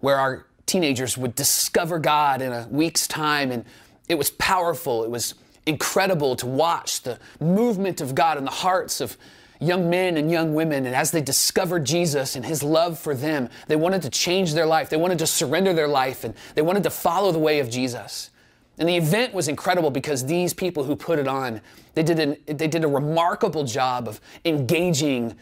where 0.00 0.16
our 0.16 0.46
teenagers 0.66 1.18
would 1.18 1.34
discover 1.34 1.98
God 1.98 2.42
in 2.42 2.52
a 2.52 2.68
week's 2.70 3.06
time. 3.06 3.50
And 3.50 3.64
it 4.08 4.16
was 4.16 4.30
powerful. 4.30 5.04
It 5.04 5.10
was 5.10 5.34
incredible 5.66 6.36
to 6.36 6.46
watch 6.46 7.02
the 7.02 7.18
movement 7.40 8.00
of 8.00 8.14
God 8.14 8.38
in 8.38 8.44
the 8.44 8.50
hearts 8.50 9.00
of 9.00 9.16
young 9.60 9.90
men 9.90 10.16
and 10.16 10.30
young 10.30 10.54
women. 10.54 10.86
And 10.86 10.94
as 10.94 11.10
they 11.10 11.22
discovered 11.22 11.84
Jesus 11.84 12.36
and 12.36 12.44
his 12.44 12.62
love 12.62 12.98
for 12.98 13.14
them, 13.14 13.48
they 13.66 13.76
wanted 13.76 14.02
to 14.02 14.10
change 14.10 14.54
their 14.54 14.66
life. 14.66 14.90
They 14.90 14.96
wanted 14.96 15.18
to 15.18 15.26
surrender 15.26 15.72
their 15.72 15.88
life 15.88 16.24
and 16.24 16.34
they 16.54 16.62
wanted 16.62 16.82
to 16.84 16.90
follow 16.90 17.32
the 17.32 17.38
way 17.38 17.58
of 17.58 17.70
Jesus. 17.70 18.30
And 18.78 18.88
the 18.88 18.96
event 18.96 19.32
was 19.32 19.48
incredible 19.48 19.90
because 19.90 20.26
these 20.26 20.52
people 20.52 20.84
who 20.84 20.96
put 20.96 21.18
it 21.18 21.26
on, 21.26 21.60
they 21.94 22.02
did, 22.02 22.18
an, 22.18 22.36
they 22.46 22.68
did 22.68 22.84
a 22.84 22.88
remarkable 22.88 23.64
job 23.64 24.06
of 24.06 24.20
engaging 24.44 25.34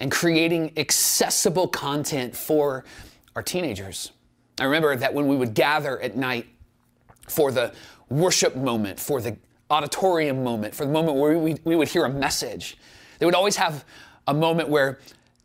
and 0.00 0.10
creating 0.10 0.72
accessible 0.78 1.68
content 1.68 2.34
for 2.34 2.84
our 3.36 3.42
teenagers. 3.42 4.12
I 4.58 4.64
remember 4.64 4.96
that 4.96 5.12
when 5.12 5.26
we 5.26 5.36
would 5.36 5.54
gather 5.54 6.00
at 6.00 6.16
night 6.16 6.46
for 7.28 7.52
the 7.52 7.72
worship 8.08 8.56
moment, 8.56 8.98
for 8.98 9.20
the 9.20 9.36
auditorium 9.68 10.42
moment, 10.42 10.74
for 10.74 10.84
the 10.84 10.92
moment 10.92 11.16
where 11.16 11.38
we, 11.38 11.56
we 11.64 11.76
would 11.76 11.88
hear 11.88 12.04
a 12.06 12.10
message, 12.10 12.76
they 13.18 13.26
would 13.26 13.34
always 13.34 13.56
have 13.56 13.84
a 14.26 14.34
moment 14.34 14.68
where 14.68 14.98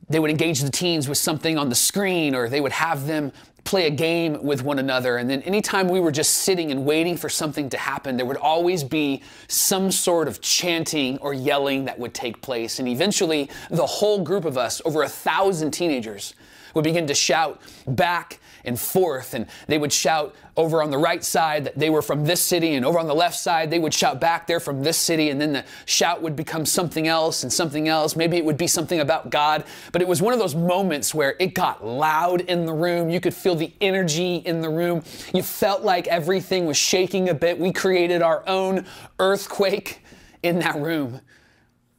they 0.09 0.19
would 0.19 0.29
engage 0.29 0.61
the 0.61 0.69
teens 0.69 1.07
with 1.07 1.17
something 1.17 1.57
on 1.57 1.69
the 1.69 1.75
screen 1.75 2.35
or 2.35 2.49
they 2.49 2.61
would 2.61 2.71
have 2.71 3.07
them 3.07 3.31
play 3.63 3.87
a 3.87 3.89
game 3.89 4.41
with 4.43 4.63
one 4.63 4.77
another. 4.77 5.17
And 5.17 5.27
then 5.27 5.41
anytime 5.41 5.89
we 5.89 5.99
were 5.99 6.11
just 6.11 6.35
sitting 6.35 6.71
and 6.71 6.85
waiting 6.85 7.17
for 7.17 7.29
something 7.29 7.67
to 7.71 7.77
happen, 7.77 8.15
there 8.15 8.25
would 8.25 8.37
always 8.37 8.83
be 8.83 9.23
some 9.47 9.91
sort 9.91 10.27
of 10.27 10.39
chanting 10.39 11.17
or 11.17 11.33
yelling 11.33 11.85
that 11.85 11.97
would 11.97 12.13
take 12.13 12.41
place. 12.41 12.77
And 12.79 12.87
eventually, 12.87 13.49
the 13.71 13.85
whole 13.85 14.23
group 14.23 14.45
of 14.45 14.55
us, 14.57 14.81
over 14.85 15.01
a 15.01 15.09
thousand 15.09 15.71
teenagers, 15.71 16.35
would 16.75 16.83
begin 16.83 17.07
to 17.07 17.15
shout 17.15 17.59
back 17.87 18.39
and 18.65 18.79
forth. 18.79 19.33
And 19.33 19.47
they 19.67 19.77
would 19.77 19.93
shout 19.93 20.35
over 20.57 20.81
on 20.81 20.89
the 20.89 20.97
right 20.97 21.23
side 21.23 21.65
that 21.65 21.77
they 21.77 21.89
were 21.89 22.01
from 22.01 22.25
this 22.25 22.41
city, 22.41 22.75
and 22.75 22.85
over 22.85 22.97
on 22.97 23.07
the 23.07 23.15
left 23.15 23.37
side, 23.37 23.69
they 23.69 23.79
would 23.79 23.93
shout 23.93 24.21
back 24.21 24.47
they're 24.47 24.59
from 24.59 24.83
this 24.83 24.97
city. 24.97 25.29
And 25.29 25.41
then 25.41 25.53
the 25.53 25.65
shout 25.85 26.21
would 26.21 26.35
become 26.35 26.65
something 26.65 27.07
else 27.07 27.43
and 27.43 27.51
something 27.51 27.87
else. 27.87 28.15
Maybe 28.15 28.37
it 28.37 28.45
would 28.45 28.57
be 28.57 28.67
something 28.67 28.99
about 28.99 29.29
God. 29.29 29.65
But 29.91 30.01
it 30.01 30.07
was 30.07 30.21
one 30.21 30.33
of 30.33 30.39
those 30.39 30.55
moments 30.55 31.13
where 31.13 31.35
it 31.39 31.53
got 31.53 31.85
loud 31.85 32.41
in 32.41 32.65
the 32.65 32.73
room. 32.73 33.09
You 33.09 33.19
could 33.19 33.33
feel 33.33 33.55
the 33.55 33.73
energy 33.81 34.37
in 34.37 34.61
the 34.61 34.69
room. 34.69 35.03
You 35.33 35.43
felt 35.43 35.83
like 35.83 36.07
everything 36.07 36.65
was 36.65 36.77
shaking 36.77 37.29
a 37.29 37.33
bit. 37.33 37.59
We 37.59 37.73
created 37.73 38.21
our 38.21 38.47
own 38.47 38.85
earthquake 39.19 40.03
in 40.41 40.59
that 40.59 40.75
room. 40.75 41.19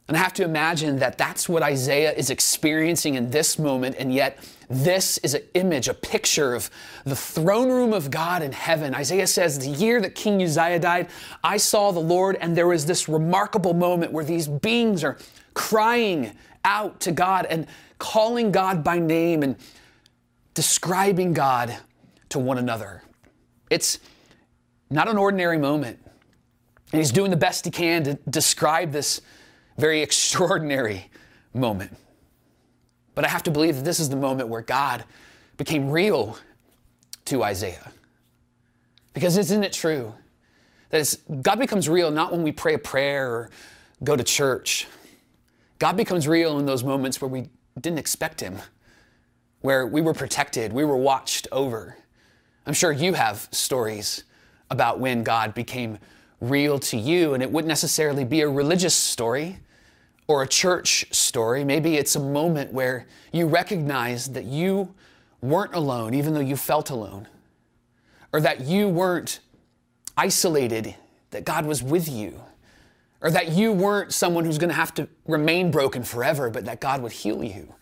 And 0.07 0.15
I 0.15 0.21
have 0.21 0.33
to 0.35 0.43
imagine 0.43 0.99
that 0.99 1.17
that's 1.17 1.49
what 1.49 1.63
Isaiah 1.63 2.13
is 2.13 2.29
experiencing 2.29 3.15
in 3.15 3.29
this 3.29 3.59
moment, 3.59 3.97
and 3.99 4.13
yet 4.13 4.39
this 4.69 5.17
is 5.19 5.33
an 5.33 5.43
image, 5.53 5.87
a 5.87 5.93
picture 5.93 6.53
of 6.53 6.69
the 7.05 7.15
throne 7.15 7.69
room 7.69 7.93
of 7.93 8.11
God 8.11 8.41
in 8.41 8.51
heaven. 8.51 8.93
Isaiah 8.93 9.27
says, 9.27 9.59
The 9.59 9.69
year 9.69 10.01
that 10.01 10.13
King 10.13 10.41
Uzziah 10.41 10.79
died, 10.79 11.07
I 11.43 11.57
saw 11.57 11.91
the 11.91 12.01
Lord, 12.01 12.37
and 12.41 12.55
there 12.55 12.67
was 12.67 12.85
this 12.85 13.07
remarkable 13.07 13.73
moment 13.73 14.11
where 14.11 14.25
these 14.25 14.47
beings 14.47 15.03
are 15.03 15.17
crying 15.53 16.35
out 16.65 16.99
to 17.01 17.11
God 17.11 17.45
and 17.45 17.65
calling 17.97 18.51
God 18.51 18.83
by 18.83 18.99
name 18.99 19.41
and 19.41 19.55
describing 20.53 21.33
God 21.33 21.77
to 22.29 22.39
one 22.39 22.57
another. 22.57 23.03
It's 23.69 23.99
not 24.89 25.07
an 25.07 25.17
ordinary 25.17 25.57
moment. 25.57 25.99
And 26.91 26.99
he's 26.99 27.11
doing 27.11 27.31
the 27.31 27.37
best 27.37 27.65
he 27.65 27.71
can 27.71 28.03
to 28.03 28.13
describe 28.29 28.91
this 28.91 29.21
very 29.77 30.01
extraordinary 30.01 31.09
moment. 31.53 31.95
But 33.17 33.25
I 33.25 33.29
have 33.29 33.41
to 33.43 33.51
believe 33.51 33.77
that 33.77 33.83
this 33.83 33.99
is 33.99 34.09
the 34.09 34.15
moment 34.15 34.47
where 34.47 34.61
God 34.61 35.03
became 35.57 35.89
real 35.89 36.37
to 37.25 37.43
Isaiah. 37.43 37.91
Because 39.15 39.37
isn't 39.37 39.63
it 39.63 39.73
true 39.73 40.13
that 40.91 41.17
God 41.41 41.57
becomes 41.57 41.89
real 41.89 42.11
not 42.11 42.31
when 42.31 42.43
we 42.43 42.51
pray 42.51 42.75
a 42.75 42.77
prayer 42.77 43.27
or 43.27 43.49
go 44.03 44.15
to 44.15 44.23
church? 44.23 44.85
God 45.79 45.97
becomes 45.97 46.27
real 46.27 46.59
in 46.59 46.67
those 46.67 46.83
moments 46.83 47.19
where 47.19 47.27
we 47.27 47.49
didn't 47.81 47.97
expect 47.97 48.39
Him, 48.39 48.59
where 49.61 49.87
we 49.87 49.99
were 49.99 50.13
protected, 50.13 50.71
we 50.71 50.85
were 50.85 50.95
watched 50.95 51.47
over. 51.51 51.97
I'm 52.67 52.73
sure 52.75 52.91
you 52.91 53.13
have 53.13 53.47
stories 53.49 54.25
about 54.69 54.99
when 54.99 55.23
God 55.23 55.55
became 55.55 55.97
real 56.39 56.77
to 56.77 56.97
you, 56.97 57.33
and 57.33 57.41
it 57.41 57.51
wouldn't 57.51 57.67
necessarily 57.67 58.25
be 58.25 58.41
a 58.41 58.47
religious 58.47 58.93
story 58.93 59.57
or 60.27 60.43
a 60.43 60.47
church 60.47 61.05
story. 61.11 61.63
Maybe 61.63 61.95
it's 61.95 62.15
a 62.15 62.19
moment 62.19 62.73
where 62.73 63.07
you 63.31 63.47
recognize 63.47 64.27
that 64.29 64.45
you 64.45 64.93
weren't 65.41 65.73
alone, 65.73 66.13
even 66.13 66.33
though 66.33 66.39
you 66.39 66.57
felt 66.57 66.89
alone, 66.89 67.27
or 68.33 68.41
that 68.41 68.61
you 68.61 68.87
weren't 68.89 69.39
isolated, 70.17 70.95
that 71.31 71.45
God 71.45 71.65
was 71.65 71.81
with 71.81 72.09
you, 72.09 72.41
or 73.21 73.31
that 73.31 73.51
you 73.51 73.71
weren't 73.71 74.13
someone 74.13 74.45
who's 74.45 74.57
going 74.57 74.69
to 74.69 74.75
have 74.75 74.93
to 74.95 75.07
remain 75.25 75.71
broken 75.71 76.03
forever, 76.03 76.49
but 76.49 76.65
that 76.65 76.81
God 76.81 77.01
would 77.01 77.11
heal 77.11 77.43
you. 77.43 77.73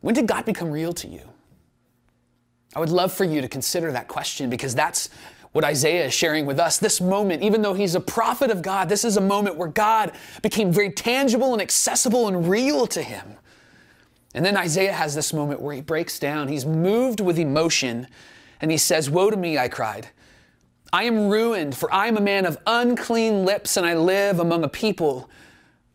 When 0.00 0.14
did 0.14 0.26
God 0.26 0.44
become 0.44 0.70
real 0.70 0.92
to 0.94 1.08
you? 1.08 1.22
I 2.74 2.80
would 2.80 2.88
love 2.88 3.12
for 3.12 3.24
you 3.24 3.40
to 3.40 3.48
consider 3.48 3.92
that 3.92 4.08
question 4.08 4.48
because 4.48 4.74
that's 4.74 5.10
what 5.52 5.64
Isaiah 5.64 6.06
is 6.06 6.14
sharing 6.14 6.46
with 6.46 6.58
us. 6.58 6.78
This 6.78 7.00
moment, 7.00 7.42
even 7.42 7.62
though 7.62 7.74
he's 7.74 7.94
a 7.94 8.00
prophet 8.00 8.50
of 8.50 8.62
God, 8.62 8.88
this 8.88 9.04
is 9.04 9.16
a 9.16 9.20
moment 9.20 9.56
where 9.56 9.68
God 9.68 10.12
became 10.42 10.72
very 10.72 10.90
tangible 10.90 11.52
and 11.52 11.62
accessible 11.62 12.26
and 12.28 12.48
real 12.48 12.86
to 12.88 13.02
him. 13.02 13.36
And 14.34 14.44
then 14.44 14.56
Isaiah 14.56 14.94
has 14.94 15.14
this 15.14 15.32
moment 15.32 15.60
where 15.60 15.74
he 15.74 15.82
breaks 15.82 16.18
down. 16.18 16.48
He's 16.48 16.64
moved 16.64 17.20
with 17.20 17.38
emotion 17.38 18.06
and 18.60 18.70
he 18.70 18.78
says, 18.78 19.10
Woe 19.10 19.30
to 19.30 19.36
me, 19.36 19.58
I 19.58 19.68
cried. 19.68 20.08
I 20.90 21.04
am 21.04 21.28
ruined, 21.28 21.76
for 21.76 21.92
I 21.92 22.06
am 22.06 22.16
a 22.16 22.20
man 22.20 22.46
of 22.46 22.58
unclean 22.66 23.44
lips 23.44 23.76
and 23.76 23.86
I 23.86 23.94
live 23.94 24.40
among 24.40 24.64
a 24.64 24.68
people 24.68 25.28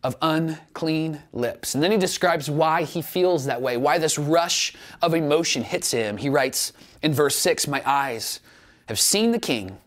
of 0.04 0.16
unclean 0.22 1.20
lips. 1.32 1.74
And 1.74 1.82
then 1.82 1.90
he 1.90 1.98
describes 1.98 2.48
why 2.48 2.84
he 2.84 3.02
feels 3.02 3.46
that 3.46 3.60
way, 3.60 3.76
why 3.76 3.98
this 3.98 4.18
rush 4.18 4.74
of 5.02 5.14
emotion 5.14 5.62
hits 5.62 5.90
him. 5.90 6.16
He 6.16 6.28
writes 6.28 6.72
in 7.02 7.12
verse 7.12 7.36
6 7.36 7.66
My 7.66 7.82
eyes 7.84 8.40
have 8.88 8.98
seen 8.98 9.32
the 9.32 9.38
King, 9.38 9.78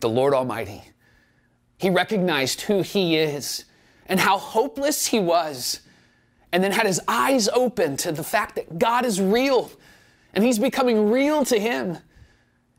the 0.00 0.08
Lord 0.08 0.34
Almighty. 0.34 0.82
He 1.78 1.88
recognized 1.88 2.62
who 2.62 2.82
he 2.82 3.16
is 3.16 3.64
and 4.06 4.18
how 4.18 4.38
hopeless 4.38 5.06
he 5.06 5.20
was, 5.20 5.80
and 6.52 6.62
then 6.62 6.72
had 6.72 6.86
his 6.86 7.00
eyes 7.08 7.48
open 7.48 7.96
to 7.98 8.12
the 8.12 8.24
fact 8.24 8.56
that 8.56 8.78
God 8.78 9.06
is 9.06 9.20
real 9.20 9.70
and 10.34 10.44
he's 10.44 10.58
becoming 10.58 11.10
real 11.10 11.44
to 11.44 11.58
him. 11.58 11.98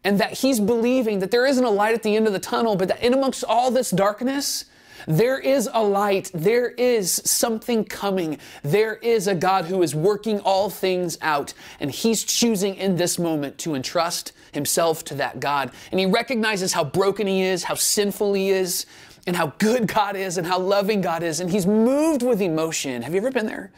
And 0.03 0.19
that 0.19 0.33
he's 0.33 0.59
believing 0.59 1.19
that 1.19 1.31
there 1.31 1.45
isn't 1.45 1.63
a 1.63 1.69
light 1.69 1.95
at 1.95 2.03
the 2.03 2.15
end 2.17 2.27
of 2.27 2.33
the 2.33 2.39
tunnel, 2.39 2.75
but 2.75 2.89
that 2.89 3.01
in 3.01 3.13
amongst 3.13 3.45
all 3.45 3.71
this 3.71 3.89
darkness, 3.89 4.65
there 5.07 5.39
is 5.39 5.69
a 5.74 5.83
light. 5.83 6.31
There 6.33 6.69
is 6.69 7.22
something 7.25 7.83
coming. 7.86 8.38
There 8.63 8.95
is 8.95 9.27
a 9.27 9.36
God 9.36 9.65
who 9.65 9.81
is 9.83 9.95
working 9.95 10.39
all 10.41 10.69
things 10.69 11.17
out. 11.22 11.53
And 11.79 11.91
he's 11.91 12.24
choosing 12.24 12.75
in 12.75 12.95
this 12.95 13.19
moment 13.19 13.57
to 13.60 13.75
entrust 13.75 14.33
himself 14.51 15.03
to 15.05 15.15
that 15.15 15.39
God. 15.39 15.72
And 15.91 16.00
he 16.00 16.05
recognizes 16.05 16.74
how 16.74 16.83
broken 16.83 17.27
he 17.27 17.41
is, 17.41 17.63
how 17.63 17.75
sinful 17.75 18.33
he 18.33 18.50
is, 18.50 18.86
and 19.25 19.36
how 19.36 19.53
good 19.57 19.88
God 19.88 20.15
is, 20.15 20.38
and 20.38 20.45
how 20.45 20.60
loving 20.60 21.01
God 21.01 21.24
is. 21.24 21.39
And 21.39 21.50
he's 21.50 21.65
moved 21.65 22.24
with 22.24 22.41
emotion. 22.41 23.01
Have 23.01 23.13
you 23.13 23.19
ever 23.19 23.31
been 23.31 23.45
there? 23.45 23.72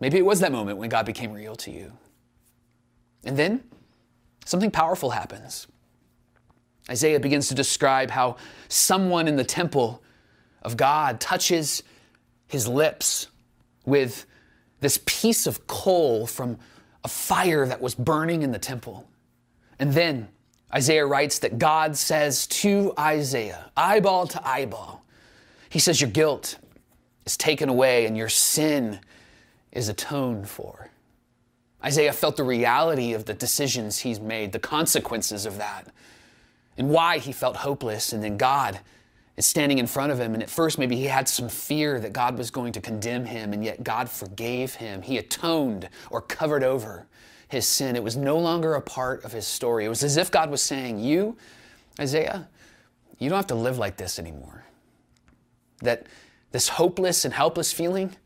Maybe 0.00 0.16
it 0.16 0.24
was 0.24 0.40
that 0.40 0.50
moment 0.50 0.78
when 0.78 0.88
God 0.88 1.06
became 1.06 1.32
real 1.32 1.54
to 1.56 1.70
you. 1.70 1.92
And 3.24 3.36
then 3.36 3.62
something 4.46 4.70
powerful 4.70 5.10
happens. 5.10 5.66
Isaiah 6.88 7.20
begins 7.20 7.48
to 7.48 7.54
describe 7.54 8.10
how 8.10 8.36
someone 8.68 9.28
in 9.28 9.36
the 9.36 9.44
temple 9.44 10.02
of 10.62 10.76
God 10.76 11.20
touches 11.20 11.82
his 12.48 12.66
lips 12.66 13.28
with 13.84 14.26
this 14.80 15.00
piece 15.04 15.46
of 15.46 15.66
coal 15.66 16.26
from 16.26 16.58
a 17.04 17.08
fire 17.08 17.66
that 17.66 17.80
was 17.80 17.94
burning 17.94 18.42
in 18.42 18.52
the 18.52 18.58
temple. 18.58 19.08
And 19.78 19.92
then 19.92 20.28
Isaiah 20.72 21.06
writes 21.06 21.38
that 21.40 21.58
God 21.58 21.96
says 21.96 22.46
to 22.48 22.92
Isaiah, 22.98 23.70
eyeball 23.76 24.26
to 24.28 24.46
eyeball, 24.46 25.04
he 25.68 25.78
says, 25.78 26.00
Your 26.00 26.10
guilt 26.10 26.58
is 27.24 27.36
taken 27.36 27.68
away 27.68 28.06
and 28.06 28.16
your 28.16 28.28
sin 28.28 29.00
is 29.72 29.88
atoned 29.88 30.48
for. 30.48 30.90
Isaiah 31.82 32.12
felt 32.12 32.36
the 32.36 32.44
reality 32.44 33.14
of 33.14 33.24
the 33.24 33.34
decisions 33.34 34.00
he's 34.00 34.20
made, 34.20 34.52
the 34.52 34.58
consequences 34.58 35.46
of 35.46 35.56
that, 35.58 35.86
and 36.76 36.90
why 36.90 37.18
he 37.18 37.32
felt 37.32 37.56
hopeless. 37.56 38.12
And 38.12 38.22
then 38.22 38.36
God 38.36 38.80
is 39.36 39.46
standing 39.46 39.78
in 39.78 39.86
front 39.86 40.12
of 40.12 40.18
him. 40.18 40.34
And 40.34 40.42
at 40.42 40.50
first, 40.50 40.78
maybe 40.78 40.96
he 40.96 41.04
had 41.04 41.28
some 41.28 41.48
fear 41.48 42.00
that 42.00 42.12
God 42.12 42.36
was 42.36 42.50
going 42.50 42.72
to 42.72 42.80
condemn 42.80 43.24
him, 43.24 43.52
and 43.52 43.64
yet 43.64 43.82
God 43.82 44.08
forgave 44.08 44.74
him. 44.74 45.02
He 45.02 45.18
atoned 45.18 45.88
or 46.10 46.20
covered 46.20 46.62
over 46.62 47.06
his 47.48 47.66
sin. 47.66 47.96
It 47.96 48.04
was 48.04 48.16
no 48.16 48.38
longer 48.38 48.74
a 48.74 48.80
part 48.80 49.24
of 49.24 49.32
his 49.32 49.46
story. 49.46 49.84
It 49.84 49.88
was 49.88 50.02
as 50.02 50.16
if 50.16 50.30
God 50.30 50.50
was 50.50 50.62
saying, 50.62 51.00
You, 51.00 51.36
Isaiah, 51.98 52.48
you 53.18 53.28
don't 53.28 53.36
have 53.36 53.46
to 53.48 53.54
live 53.54 53.78
like 53.78 53.96
this 53.96 54.18
anymore. 54.18 54.64
That 55.82 56.06
this 56.52 56.68
hopeless 56.68 57.24
and 57.24 57.32
helpless 57.32 57.72
feeling 57.72 58.16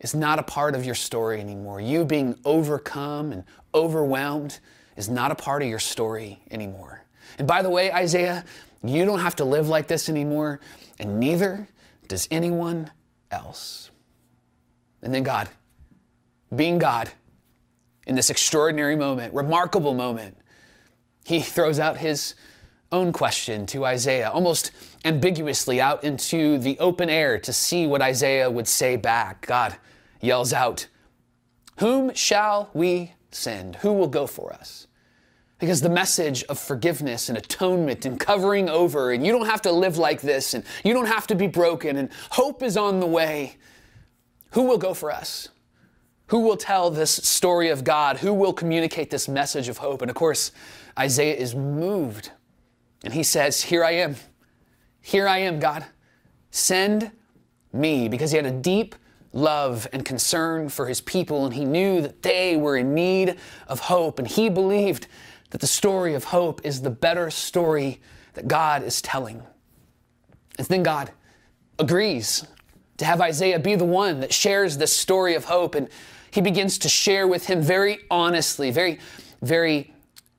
is 0.00 0.14
not 0.14 0.38
a 0.38 0.42
part 0.42 0.74
of 0.74 0.84
your 0.84 0.94
story 0.94 1.40
anymore. 1.40 1.80
You 1.80 2.04
being 2.04 2.36
overcome 2.44 3.32
and 3.32 3.44
overwhelmed 3.74 4.58
is 4.96 5.08
not 5.08 5.30
a 5.30 5.34
part 5.34 5.62
of 5.62 5.68
your 5.68 5.78
story 5.78 6.40
anymore. 6.50 7.04
And 7.38 7.46
by 7.46 7.62
the 7.62 7.70
way, 7.70 7.92
Isaiah, 7.92 8.44
you 8.82 9.04
don't 9.04 9.20
have 9.20 9.36
to 9.36 9.44
live 9.44 9.68
like 9.68 9.86
this 9.86 10.08
anymore, 10.08 10.60
and 10.98 11.20
neither 11.20 11.68
does 12.08 12.26
anyone 12.30 12.90
else. 13.30 13.90
And 15.02 15.14
then 15.14 15.22
God, 15.22 15.48
being 16.54 16.78
God, 16.78 17.10
in 18.06 18.16
this 18.16 18.30
extraordinary 18.30 18.96
moment, 18.96 19.34
remarkable 19.34 19.94
moment, 19.94 20.36
he 21.24 21.40
throws 21.40 21.78
out 21.78 21.98
his 21.98 22.34
own 22.92 23.12
question 23.12 23.66
to 23.66 23.84
Isaiah, 23.84 24.30
almost 24.30 24.72
ambiguously 25.04 25.80
out 25.80 26.02
into 26.02 26.58
the 26.58 26.78
open 26.78 27.08
air 27.08 27.38
to 27.38 27.52
see 27.52 27.86
what 27.86 28.02
Isaiah 28.02 28.50
would 28.50 28.66
say 28.66 28.96
back. 28.96 29.46
God 29.46 29.76
yells 30.20 30.52
out, 30.52 30.88
Whom 31.78 32.12
shall 32.14 32.70
we 32.74 33.12
send? 33.30 33.76
Who 33.76 33.92
will 33.92 34.08
go 34.08 34.26
for 34.26 34.52
us? 34.52 34.86
Because 35.60 35.82
the 35.82 35.90
message 35.90 36.42
of 36.44 36.58
forgiveness 36.58 37.28
and 37.28 37.36
atonement 37.36 38.06
and 38.06 38.18
covering 38.18 38.68
over, 38.68 39.12
and 39.12 39.24
you 39.24 39.30
don't 39.30 39.46
have 39.46 39.62
to 39.62 39.72
live 39.72 39.98
like 39.98 40.22
this, 40.22 40.54
and 40.54 40.64
you 40.82 40.94
don't 40.94 41.06
have 41.06 41.26
to 41.28 41.34
be 41.34 41.46
broken, 41.46 41.98
and 41.98 42.08
hope 42.30 42.62
is 42.62 42.76
on 42.78 42.98
the 42.98 43.06
way. 43.06 43.56
Who 44.52 44.62
will 44.62 44.78
go 44.78 44.94
for 44.94 45.12
us? 45.12 45.48
Who 46.28 46.40
will 46.40 46.56
tell 46.56 46.90
this 46.90 47.10
story 47.10 47.68
of 47.68 47.84
God? 47.84 48.18
Who 48.18 48.32
will 48.32 48.52
communicate 48.52 49.10
this 49.10 49.28
message 49.28 49.68
of 49.68 49.78
hope? 49.78 50.00
And 50.00 50.10
of 50.10 50.16
course, 50.16 50.52
Isaiah 50.98 51.34
is 51.34 51.54
moved. 51.54 52.30
And 53.04 53.12
he 53.12 53.22
says, 53.22 53.62
Here 53.62 53.84
I 53.84 53.92
am. 53.92 54.16
Here 55.00 55.26
I 55.26 55.38
am, 55.38 55.58
God. 55.58 55.84
Send 56.50 57.10
me. 57.72 58.08
Because 58.08 58.30
he 58.30 58.36
had 58.36 58.46
a 58.46 58.50
deep 58.52 58.94
love 59.32 59.86
and 59.92 60.04
concern 60.04 60.68
for 60.68 60.86
his 60.86 61.00
people, 61.00 61.46
and 61.46 61.54
he 61.54 61.64
knew 61.64 62.00
that 62.00 62.22
they 62.22 62.56
were 62.56 62.76
in 62.76 62.94
need 62.94 63.36
of 63.66 63.80
hope. 63.80 64.18
And 64.18 64.28
he 64.28 64.48
believed 64.48 65.06
that 65.50 65.60
the 65.60 65.66
story 65.66 66.14
of 66.14 66.24
hope 66.24 66.60
is 66.64 66.82
the 66.82 66.90
better 66.90 67.30
story 67.30 68.00
that 68.34 68.48
God 68.48 68.82
is 68.82 69.02
telling. 69.02 69.42
And 70.58 70.66
then 70.66 70.82
God 70.82 71.10
agrees 71.78 72.46
to 72.98 73.04
have 73.04 73.20
Isaiah 73.20 73.58
be 73.58 73.74
the 73.76 73.84
one 73.84 74.20
that 74.20 74.32
shares 74.32 74.78
this 74.78 74.94
story 74.94 75.34
of 75.34 75.44
hope. 75.44 75.74
And 75.74 75.88
he 76.30 76.40
begins 76.40 76.78
to 76.78 76.88
share 76.88 77.26
with 77.26 77.46
him 77.46 77.62
very 77.62 78.00
honestly, 78.10 78.70
very, 78.70 78.98
very 79.42 79.92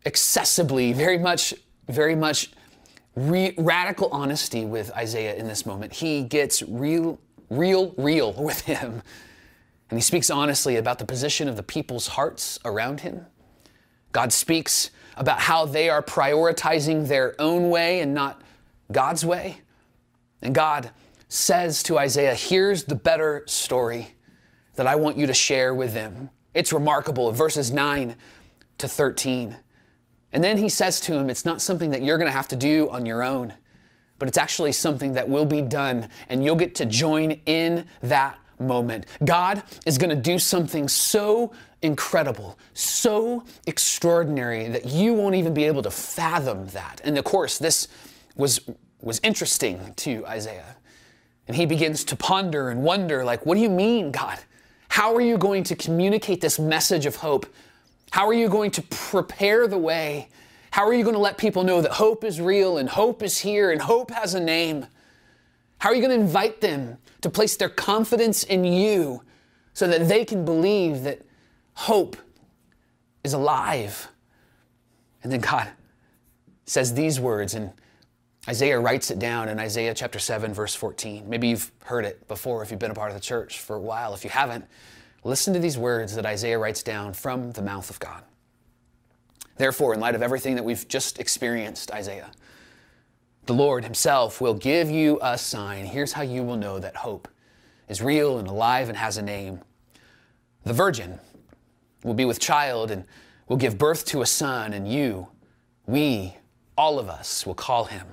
accessibly, 0.05 0.93
very 0.93 1.17
much, 1.17 1.53
very 1.89 2.15
much 2.15 2.51
re- 3.15 3.53
radical 3.57 4.09
honesty 4.11 4.65
with 4.65 4.91
Isaiah 4.91 5.35
in 5.35 5.47
this 5.47 5.65
moment. 5.65 5.93
He 5.93 6.23
gets 6.23 6.61
real, 6.63 7.19
real, 7.49 7.93
real 7.97 8.33
with 8.37 8.61
him. 8.61 9.01
And 9.89 9.97
he 9.97 10.01
speaks 10.01 10.29
honestly 10.29 10.77
about 10.77 10.99
the 10.99 11.05
position 11.05 11.49
of 11.49 11.57
the 11.57 11.63
people's 11.63 12.07
hearts 12.07 12.59
around 12.63 13.01
him. 13.01 13.25
God 14.13 14.31
speaks 14.31 14.89
about 15.17 15.39
how 15.39 15.65
they 15.65 15.89
are 15.89 16.01
prioritizing 16.01 17.07
their 17.07 17.35
own 17.39 17.69
way 17.69 17.99
and 17.99 18.13
not 18.13 18.41
God's 18.91 19.25
way. 19.25 19.57
And 20.41 20.55
God 20.55 20.91
says 21.27 21.83
to 21.83 21.97
Isaiah, 21.97 22.35
Here's 22.35 22.85
the 22.85 22.95
better 22.95 23.43
story 23.47 24.15
that 24.75 24.87
I 24.87 24.95
want 24.95 25.17
you 25.17 25.27
to 25.27 25.33
share 25.33 25.73
with 25.73 25.93
them. 25.93 26.29
It's 26.53 26.73
remarkable, 26.73 27.31
verses 27.31 27.71
9 27.71 28.15
to 28.79 28.87
13. 28.87 29.55
And 30.33 30.43
then 30.43 30.57
he 30.57 30.69
says 30.69 30.99
to 31.01 31.13
him, 31.13 31.29
It's 31.29 31.45
not 31.45 31.61
something 31.61 31.91
that 31.91 32.01
you're 32.01 32.17
going 32.17 32.29
to 32.29 32.35
have 32.35 32.47
to 32.49 32.55
do 32.55 32.89
on 32.89 33.05
your 33.05 33.23
own, 33.23 33.53
but 34.19 34.27
it's 34.27 34.37
actually 34.37 34.71
something 34.71 35.13
that 35.13 35.27
will 35.29 35.45
be 35.45 35.61
done, 35.61 36.09
and 36.29 36.43
you'll 36.43 36.55
get 36.55 36.75
to 36.75 36.85
join 36.85 37.31
in 37.45 37.85
that 38.01 38.37
moment. 38.59 39.05
God 39.23 39.63
is 39.85 39.97
going 39.97 40.09
to 40.09 40.21
do 40.21 40.39
something 40.39 40.87
so 40.87 41.51
incredible, 41.81 42.57
so 42.73 43.43
extraordinary 43.65 44.67
that 44.69 44.85
you 44.85 45.13
won't 45.13 45.35
even 45.35 45.53
be 45.53 45.65
able 45.65 45.81
to 45.83 45.91
fathom 45.91 46.67
that. 46.67 47.01
And 47.03 47.17
of 47.17 47.23
course, 47.23 47.57
this 47.57 47.87
was, 48.35 48.61
was 49.01 49.19
interesting 49.23 49.93
to 49.97 50.25
Isaiah. 50.27 50.75
And 51.47 51.57
he 51.57 51.65
begins 51.65 52.03
to 52.05 52.15
ponder 52.15 52.69
and 52.69 52.83
wonder, 52.83 53.25
like, 53.25 53.45
what 53.45 53.55
do 53.55 53.61
you 53.61 53.69
mean, 53.69 54.11
God? 54.11 54.39
How 54.89 55.15
are 55.15 55.21
you 55.21 55.37
going 55.37 55.63
to 55.65 55.75
communicate 55.75 56.39
this 56.41 56.59
message 56.59 57.05
of 57.05 57.17
hope 57.17 57.45
how 58.11 58.27
are 58.27 58.33
you 58.33 58.49
going 58.49 58.71
to 58.71 58.81
prepare 58.83 59.67
the 59.67 59.77
way? 59.77 60.27
How 60.69 60.85
are 60.85 60.93
you 60.93 61.03
going 61.03 61.15
to 61.15 61.19
let 61.21 61.37
people 61.37 61.63
know 61.63 61.81
that 61.81 61.93
hope 61.93 62.23
is 62.23 62.39
real 62.39 62.77
and 62.77 62.87
hope 62.87 63.23
is 63.23 63.39
here 63.39 63.71
and 63.71 63.81
hope 63.81 64.11
has 64.11 64.35
a 64.35 64.39
name? 64.39 64.85
How 65.79 65.89
are 65.89 65.95
you 65.95 66.01
going 66.01 66.17
to 66.17 66.23
invite 66.23 66.61
them 66.61 66.97
to 67.21 67.29
place 67.29 67.55
their 67.55 67.69
confidence 67.69 68.43
in 68.43 68.65
you 68.65 69.23
so 69.73 69.87
that 69.87 70.09
they 70.09 70.25
can 70.25 70.43
believe 70.43 71.03
that 71.03 71.21
hope 71.73 72.17
is 73.23 73.33
alive? 73.33 74.07
And 75.23 75.31
then 75.31 75.41
God 75.41 75.69
says 76.65 76.93
these 76.93 77.19
words, 77.19 77.53
and 77.53 77.71
Isaiah 78.47 78.79
writes 78.79 79.11
it 79.11 79.19
down 79.19 79.49
in 79.49 79.59
Isaiah 79.59 79.93
chapter 79.93 80.19
7, 80.19 80.53
verse 80.53 80.73
14. 80.73 81.29
Maybe 81.29 81.49
you've 81.49 81.71
heard 81.83 82.05
it 82.05 82.27
before 82.27 82.63
if 82.63 82.71
you've 82.71 82.79
been 82.79 82.91
a 82.91 82.95
part 82.95 83.11
of 83.11 83.15
the 83.15 83.21
church 83.21 83.59
for 83.59 83.75
a 83.75 83.79
while. 83.79 84.13
If 84.13 84.23
you 84.23 84.29
haven't, 84.29 84.65
Listen 85.23 85.53
to 85.53 85.59
these 85.59 85.77
words 85.77 86.15
that 86.15 86.25
Isaiah 86.25 86.57
writes 86.57 86.81
down 86.81 87.13
from 87.13 87.51
the 87.51 87.61
mouth 87.61 87.89
of 87.89 87.99
God. 87.99 88.23
Therefore, 89.57 89.93
in 89.93 89.99
light 89.99 90.15
of 90.15 90.23
everything 90.23 90.55
that 90.55 90.65
we've 90.65 90.87
just 90.87 91.19
experienced, 91.19 91.91
Isaiah, 91.91 92.31
the 93.45 93.53
Lord 93.53 93.83
Himself 93.83 94.41
will 94.41 94.55
give 94.55 94.89
you 94.89 95.19
a 95.21 95.37
sign. 95.37 95.85
Here's 95.85 96.13
how 96.13 96.23
you 96.23 96.41
will 96.41 96.57
know 96.57 96.79
that 96.79 96.95
hope 96.95 97.27
is 97.87 98.01
real 98.01 98.39
and 98.39 98.47
alive 98.47 98.89
and 98.89 98.97
has 98.97 99.17
a 99.17 99.21
name. 99.21 99.61
The 100.63 100.73
virgin 100.73 101.19
will 102.03 102.13
be 102.13 102.25
with 102.25 102.39
child 102.39 102.91
and 102.91 103.05
will 103.47 103.57
give 103.57 103.77
birth 103.77 104.05
to 104.05 104.21
a 104.21 104.25
son, 104.25 104.73
and 104.73 104.91
you, 104.91 105.27
we, 105.85 106.37
all 106.77 106.99
of 106.99 107.09
us, 107.09 107.45
will 107.45 107.53
call 107.53 107.85
him 107.85 108.07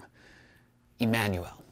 Emmanuel. 0.98 1.62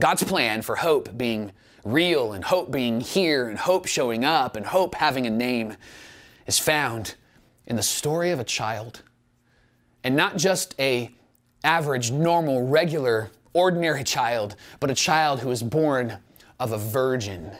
God's 0.00 0.24
plan 0.24 0.62
for 0.62 0.76
hope 0.76 1.16
being 1.16 1.52
real 1.84 2.32
and 2.32 2.42
hope 2.42 2.70
being 2.70 3.00
here 3.00 3.48
and 3.48 3.58
hope 3.58 3.86
showing 3.86 4.24
up 4.24 4.56
and 4.56 4.66
hope 4.66 4.94
having 4.94 5.26
a 5.26 5.30
name 5.30 5.76
is 6.46 6.58
found 6.58 7.14
in 7.66 7.76
the 7.76 7.82
story 7.82 8.30
of 8.30 8.40
a 8.40 8.44
child. 8.44 9.02
And 10.02 10.16
not 10.16 10.36
just 10.36 10.74
a 10.78 11.10
average, 11.62 12.10
normal, 12.10 12.66
regular, 12.66 13.30
ordinary 13.52 14.04
child, 14.04 14.56
but 14.80 14.90
a 14.90 14.94
child 14.94 15.40
who 15.40 15.50
is 15.50 15.62
born 15.62 16.18
of 16.58 16.72
a 16.72 16.78
virgin. 16.78 17.52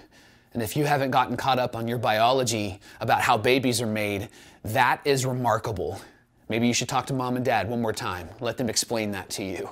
And 0.55 0.63
if 0.63 0.77
you 0.77 0.85
haven't 0.85 1.11
gotten 1.11 1.37
caught 1.37 1.59
up 1.59 1.75
on 1.75 1.89
your 1.89 1.99
biology 1.99 2.81
about 3.01 3.21
how 3.21 3.37
babies 3.37 3.83
are 3.83 3.87
made, 3.87 4.29
that 4.63 5.01
is 5.05 5.27
remarkable. 5.27 6.01
Maybe 6.49 6.69
you 6.69 6.75
should 6.75 6.89
talk 6.89 7.07
to 7.07 7.13
mom 7.13 7.37
and 7.37 7.45
dad 7.45 7.69
one 7.69 7.83
more 7.83 7.93
time. 7.93 8.29
Let 8.41 8.57
them 8.57 8.71
explain 8.71 9.11
that 9.11 9.29
to 9.31 9.45
you. 9.45 9.69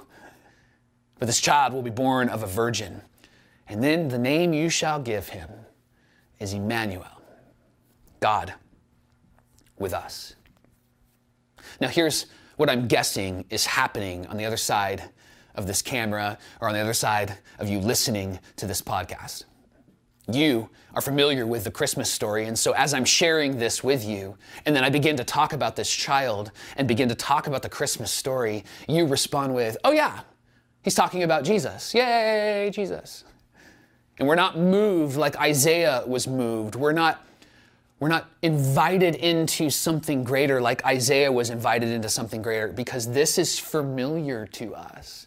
But 1.21 1.27
this 1.27 1.41
child 1.41 1.73
will 1.73 1.83
be 1.83 1.91
born 1.91 2.29
of 2.29 2.43
a 2.43 2.47
virgin. 2.47 3.01
And 3.69 3.83
then 3.83 4.09
the 4.09 4.19
name 4.19 4.53
you 4.53 4.69
shall 4.69 5.01
give 5.01 5.29
him 5.29 5.49
is 6.41 6.53
Emmanuel, 6.53 7.23
God 8.19 8.53
with 9.79 9.95
us. 9.95 10.35
Now, 11.81 11.89
here's 11.89 12.27
what 12.57 12.69
I'm 12.69 12.89
guessing 12.89 13.45
is 13.51 13.65
happening 13.67 14.27
on 14.27 14.37
the 14.37 14.45
other 14.45 14.57
side 14.57 15.11
of 15.55 15.69
this 15.69 15.81
camera 15.81 16.39
or 16.61 16.69
on 16.69 16.75
the 16.75 16.81
other 16.81 16.95
side 16.95 17.39
of 17.61 17.69
you 17.69 17.79
listening 17.79 18.41
to 18.57 18.67
this 18.67 18.83
podcast. 18.83 19.45
You 20.33 20.71
are 20.95 21.01
familiar 21.01 21.47
with 21.47 21.65
the 21.65 21.71
Christmas 21.71 22.11
story, 22.11 22.47
and 22.47 22.59
so 22.59 22.73
as 22.73 22.95
I'm 22.95 23.05
sharing 23.05 23.59
this 23.59 23.83
with 23.83 24.05
you, 24.05 24.37
and 24.67 24.75
then 24.75 24.85
I 24.85 24.91
begin 24.91 25.17
to 25.17 25.25
talk 25.25 25.53
about 25.53 25.77
this 25.77 25.91
child 25.91 26.51
and 26.77 26.87
begin 26.87 27.09
to 27.09 27.15
talk 27.15 27.47
about 27.47 27.63
the 27.63 27.69
Christmas 27.69 28.11
story, 28.11 28.65
you 28.89 29.07
respond 29.07 29.55
with, 29.55 29.77
Oh, 29.85 29.93
yeah, 29.93 30.21
he's 30.83 30.95
talking 30.95 31.23
about 31.23 31.45
Jesus. 31.45 31.95
Yay, 31.95 32.71
Jesus. 32.73 33.25
And 34.19 34.29
we're 34.29 34.37
not 34.37 34.59
moved 34.59 35.17
like 35.17 35.37
Isaiah 35.37 36.05
was 36.07 36.29
moved. 36.29 36.75
We're 36.75 36.93
not, 36.93 37.25
we're 37.99 38.09
not 38.09 38.29
invited 38.43 39.15
into 39.17 39.71
something 39.71 40.23
greater 40.25 40.61
like 40.61 40.85
Isaiah 40.85 41.33
was 41.33 41.51
invited 41.51 41.89
into 41.89 42.09
something 42.09 42.43
greater 42.43 42.69
because 42.69 43.11
this 43.11 43.39
is 43.39 43.59
familiar 43.59 44.47
to 44.49 44.75
us. 44.75 45.27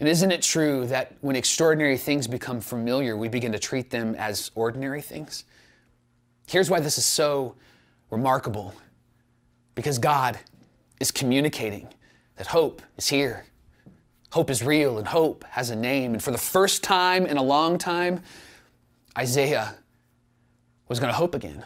And 0.00 0.08
isn't 0.08 0.32
it 0.32 0.42
true 0.42 0.86
that 0.86 1.14
when 1.20 1.36
extraordinary 1.36 1.98
things 1.98 2.26
become 2.26 2.60
familiar, 2.60 3.16
we 3.16 3.28
begin 3.28 3.52
to 3.52 3.58
treat 3.58 3.90
them 3.90 4.14
as 4.16 4.50
ordinary 4.54 5.02
things? 5.02 5.44
Here's 6.48 6.68
why 6.68 6.80
this 6.80 6.98
is 6.98 7.04
so 7.04 7.54
remarkable 8.10 8.74
because 9.74 9.98
God 9.98 10.38
is 10.98 11.10
communicating 11.10 11.88
that 12.36 12.48
hope 12.48 12.82
is 12.96 13.08
here, 13.08 13.44
Hope 14.32 14.48
is 14.48 14.62
real 14.62 14.98
and 14.98 15.08
hope 15.08 15.44
has 15.50 15.70
a 15.70 15.76
name. 15.76 16.12
And 16.12 16.22
for 16.22 16.30
the 16.30 16.38
first 16.38 16.84
time 16.84 17.26
in 17.26 17.36
a 17.36 17.42
long 17.42 17.78
time, 17.78 18.22
Isaiah 19.18 19.74
was 20.88 21.00
going 21.00 21.10
to 21.10 21.16
hope 21.16 21.34
again. 21.34 21.64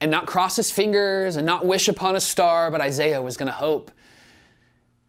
And 0.00 0.10
not 0.10 0.26
cross 0.26 0.56
his 0.56 0.70
fingers 0.70 1.36
and 1.36 1.44
not 1.44 1.66
wish 1.66 1.88
upon 1.88 2.14
a 2.14 2.20
star, 2.20 2.70
but 2.70 2.80
Isaiah 2.80 3.20
was 3.20 3.36
going 3.36 3.46
to 3.46 3.52
hope 3.52 3.90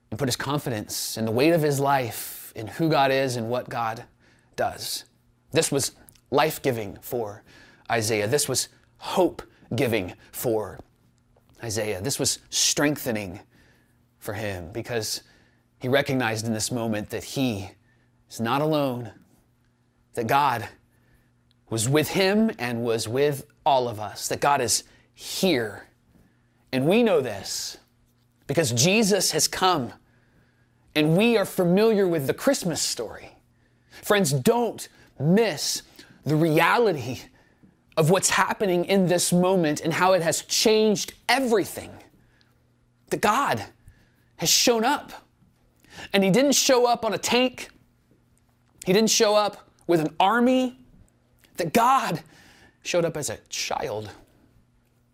and 0.09 0.19
put 0.19 0.27
his 0.27 0.35
confidence 0.35 1.17
in 1.17 1.25
the 1.25 1.31
weight 1.31 1.51
of 1.51 1.61
his 1.61 1.79
life 1.79 2.51
in 2.55 2.67
who 2.67 2.89
God 2.89 3.11
is 3.11 3.35
and 3.35 3.49
what 3.49 3.69
God 3.69 4.03
does. 4.55 5.05
This 5.51 5.71
was 5.71 5.91
life 6.31 6.61
giving 6.61 6.97
for 7.01 7.43
Isaiah. 7.89 8.27
This 8.27 8.49
was 8.49 8.69
hope 8.97 9.41
giving 9.75 10.13
for 10.31 10.79
Isaiah. 11.63 12.01
This 12.01 12.19
was 12.19 12.39
strengthening 12.49 13.39
for 14.17 14.33
him 14.33 14.71
because 14.71 15.21
he 15.79 15.87
recognized 15.87 16.45
in 16.45 16.53
this 16.53 16.71
moment 16.71 17.09
that 17.11 17.23
he 17.23 17.69
is 18.29 18.39
not 18.39 18.61
alone, 18.61 19.11
that 20.13 20.27
God 20.27 20.67
was 21.69 21.87
with 21.87 22.09
him 22.09 22.51
and 22.57 22.83
was 22.83 23.07
with 23.07 23.45
all 23.65 23.87
of 23.87 23.99
us, 23.99 24.27
that 24.29 24.39
God 24.39 24.61
is 24.61 24.83
here. 25.13 25.87
And 26.71 26.87
we 26.87 27.03
know 27.03 27.21
this 27.21 27.77
because 28.47 28.71
Jesus 28.71 29.31
has 29.31 29.47
come 29.47 29.93
and 30.95 31.15
we 31.15 31.38
are 31.38 31.45
familiar 31.45 32.07
with 32.07 32.25
the 32.25 32.33
Christmas 32.33 32.81
story. 32.81 33.29
Friends, 34.01 34.31
don't 34.31 34.88
miss 35.19 35.83
the 36.25 36.36
reality 36.36 37.21
of 37.97 38.10
what's 38.10 38.29
happening 38.29 38.86
in 38.86 39.07
this 39.07 39.31
moment 39.33 39.81
and 39.81 39.93
how 39.93 40.13
it 40.13 40.21
has 40.21 40.41
changed 40.43 41.13
everything. 41.27 41.91
That 43.10 43.21
God 43.21 43.63
has 44.38 44.49
shown 44.49 44.83
up. 44.83 45.12
And 46.13 46.23
He 46.23 46.29
didn't 46.29 46.53
show 46.53 46.86
up 46.86 47.03
on 47.03 47.13
a 47.13 47.17
tank, 47.17 47.69
He 48.86 48.93
didn't 48.93 49.10
show 49.10 49.36
up 49.36 49.69
with 49.88 49.99
an 49.99 50.15
army. 50.19 50.79
That 51.57 51.73
God 51.73 52.21
showed 52.83 53.03
up 53.03 53.17
as 53.17 53.31
a 53.31 53.38
child, 53.49 54.12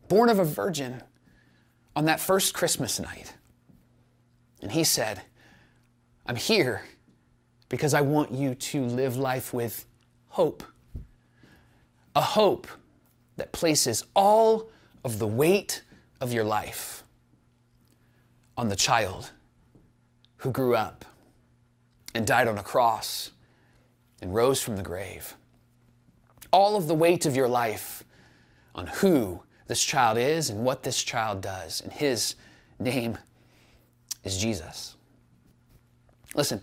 born 0.10 0.28
of 0.28 0.40
a 0.40 0.44
virgin, 0.44 1.02
on 1.96 2.06
that 2.06 2.20
first 2.20 2.54
Christmas 2.54 3.00
night. 3.00 3.34
And 4.62 4.72
He 4.72 4.84
said, 4.84 5.22
I'm 6.26 6.36
here 6.36 6.84
because 7.70 7.94
I 7.94 8.02
want 8.02 8.32
you 8.32 8.56
to 8.56 8.86
live 8.86 9.18
life 9.18 9.54
with 9.54 9.86
hope 10.28 10.64
a 12.16 12.22
hope 12.22 12.68
that 13.38 13.52
places 13.52 14.04
all 14.16 14.70
of 15.04 15.20
the 15.20 15.28
weight 15.28 15.84
of 16.22 16.32
your 16.32 16.44
life 16.44 17.04
on 18.56 18.70
the 18.70 18.76
child 18.76 19.32
who 20.38 20.52
grew 20.52 20.76
up 20.76 21.06
and 22.14 22.28
died 22.28 22.48
on 22.48 22.58
a 22.58 22.64
cross 22.64 23.32
and 24.22 24.34
rose 24.34 24.62
from 24.62 24.78
the 24.78 24.84
grave. 24.84 25.36
All 26.52 26.76
of 26.76 26.88
the 26.88 26.94
weight 26.94 27.26
of 27.26 27.36
your 27.36 27.48
life 27.48 28.04
on 28.76 28.88
who 28.88 29.42
this 29.68 29.84
child 29.84 30.18
is 30.18 30.50
and 30.50 30.64
what 30.64 30.84
this 30.84 31.04
child 31.04 31.42
does. 31.42 31.82
And 31.82 31.92
his 31.92 32.36
name 32.80 33.18
is 34.24 34.38
Jesus. 34.38 34.96
Listen, 36.36 36.62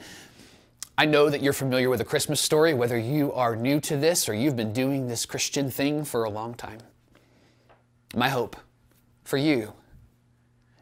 I 0.98 1.06
know 1.06 1.30
that 1.30 1.42
you're 1.42 1.52
familiar 1.52 1.88
with 1.88 1.98
the 1.98 2.04
Christmas 2.04 2.40
story, 2.40 2.74
whether 2.74 2.98
you 2.98 3.32
are 3.32 3.56
new 3.56 3.80
to 3.80 3.96
this 3.96 4.28
or 4.28 4.34
you've 4.34 4.56
been 4.56 4.72
doing 4.72 5.08
this 5.08 5.24
Christian 5.24 5.70
thing 5.70 6.04
for 6.04 6.24
a 6.24 6.30
long 6.30 6.54
time. 6.54 6.80
My 8.14 8.28
hope 8.28 8.56
for 9.24 9.36
you 9.36 9.72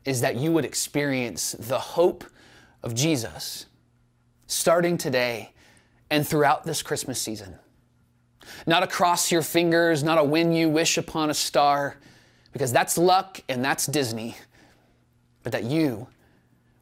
is 0.04 0.20
that 0.22 0.36
you 0.36 0.50
would 0.52 0.64
experience 0.64 1.52
the 1.52 1.78
hope 1.78 2.24
of 2.82 2.94
Jesus 2.94 3.66
starting 4.46 4.96
today 4.96 5.52
and 6.10 6.26
throughout 6.26 6.64
this 6.64 6.82
Christmas 6.82 7.20
season. 7.20 7.58
Not 8.66 8.82
across 8.82 9.30
your 9.30 9.42
fingers, 9.42 10.02
not 10.02 10.18
a 10.18 10.24
when 10.24 10.52
you 10.52 10.68
wish 10.68 10.98
upon 10.98 11.30
a 11.30 11.34
star, 11.34 11.96
because 12.52 12.72
that's 12.72 12.98
luck 12.98 13.40
and 13.48 13.64
that's 13.64 13.86
Disney, 13.86 14.36
but 15.42 15.52
that 15.52 15.64
you 15.64 16.08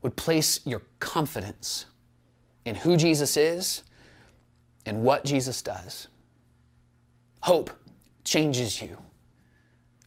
would 0.03 0.17
place 0.17 0.61
your 0.65 0.83
confidence 1.01 1.87
in 2.65 2.75
who 2.75 2.97
Jesus 2.97 3.37
is 3.37 3.83
and 4.85 5.03
what 5.03 5.25
Jesus 5.25 5.63
does. 5.63 6.09
Hope 7.41 7.71
changes 8.25 8.81
you 8.83 8.99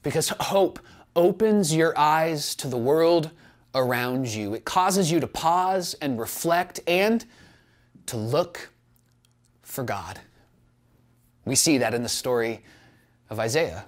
because 0.03 0.29
hope 0.29 0.79
opens 1.15 1.75
your 1.75 1.97
eyes 1.97 2.55
to 2.55 2.67
the 2.67 2.77
world 2.77 3.31
around 3.75 4.27
you. 4.27 4.53
It 4.53 4.65
causes 4.65 5.11
you 5.11 5.19
to 5.19 5.27
pause 5.27 5.95
and 6.01 6.19
reflect 6.19 6.79
and 6.87 7.25
to 8.07 8.17
look 8.17 8.69
for 9.61 9.83
God. 9.83 10.19
We 11.45 11.55
see 11.55 11.77
that 11.79 11.93
in 11.93 12.03
the 12.03 12.09
story 12.09 12.63
of 13.29 13.39
Isaiah. 13.39 13.85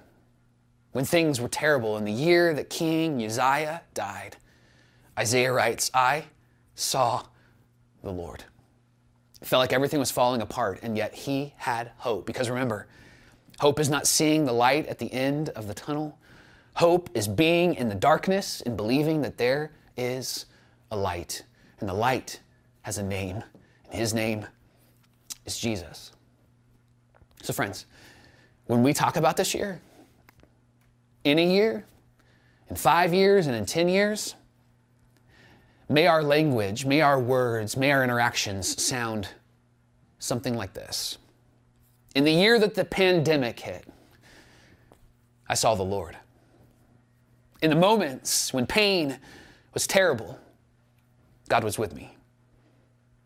When 0.92 1.04
things 1.04 1.40
were 1.40 1.48
terrible 1.48 1.96
in 1.96 2.04
the 2.04 2.12
year 2.12 2.54
that 2.54 2.68
King 2.68 3.24
Uzziah 3.24 3.82
died, 3.94 4.36
Isaiah 5.18 5.52
writes, 5.52 5.90
I 5.94 6.24
saw 6.74 7.24
the 8.02 8.12
Lord. 8.12 8.44
It 9.40 9.48
felt 9.48 9.60
like 9.60 9.72
everything 9.72 9.98
was 9.98 10.10
falling 10.10 10.40
apart, 10.40 10.80
and 10.82 10.96
yet 10.96 11.14
he 11.14 11.54
had 11.56 11.90
hope. 11.98 12.26
Because 12.26 12.48
remember, 12.48 12.86
hope 13.58 13.80
is 13.80 13.88
not 13.88 14.06
seeing 14.06 14.44
the 14.44 14.52
light 14.52 14.86
at 14.86 14.98
the 14.98 15.12
end 15.12 15.48
of 15.50 15.66
the 15.66 15.74
tunnel. 15.74 16.18
Hope 16.74 17.10
is 17.14 17.26
being 17.28 17.74
in 17.74 17.88
the 17.88 17.94
darkness 17.94 18.60
and 18.62 18.76
believing 18.76 19.22
that 19.22 19.38
there 19.38 19.72
is 19.96 20.46
a 20.90 20.96
light. 20.96 21.44
And 21.80 21.88
the 21.88 21.94
light 21.94 22.40
has 22.82 22.98
a 22.98 23.02
name, 23.02 23.42
and 23.90 24.00
his 24.00 24.14
name 24.14 24.46
is 25.44 25.58
Jesus. 25.58 26.12
So, 27.42 27.52
friends, 27.52 27.86
when 28.66 28.82
we 28.82 28.94
talk 28.94 29.16
about 29.16 29.36
this 29.36 29.52
year, 29.54 29.80
in 31.24 31.38
a 31.38 31.46
year, 31.46 31.84
in 32.70 32.76
five 32.76 33.12
years, 33.12 33.46
and 33.46 33.54
in 33.54 33.66
10 33.66 33.88
years, 33.88 34.34
May 35.92 36.06
our 36.06 36.22
language, 36.22 36.86
may 36.86 37.02
our 37.02 37.20
words, 37.20 37.76
may 37.76 37.92
our 37.92 38.02
interactions 38.02 38.82
sound 38.82 39.28
something 40.18 40.56
like 40.56 40.72
this. 40.72 41.18
In 42.14 42.24
the 42.24 42.32
year 42.32 42.58
that 42.58 42.74
the 42.74 42.84
pandemic 42.86 43.60
hit, 43.60 43.86
I 45.50 45.52
saw 45.52 45.74
the 45.74 45.82
Lord. 45.82 46.16
In 47.60 47.68
the 47.68 47.76
moments 47.76 48.54
when 48.54 48.66
pain 48.66 49.18
was 49.74 49.86
terrible, 49.86 50.38
God 51.50 51.62
was 51.62 51.78
with 51.78 51.94
me. 51.94 52.16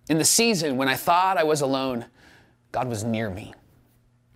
In 0.09 0.19
the 0.19 0.25
season 0.25 0.77
when 0.77 0.89
I 0.89 0.97
thought 0.97 1.37
I 1.37 1.45
was 1.45 1.61
alone, 1.61 2.07
God 2.73 2.89
was 2.89 3.05
near 3.05 3.31
me. 3.31 3.55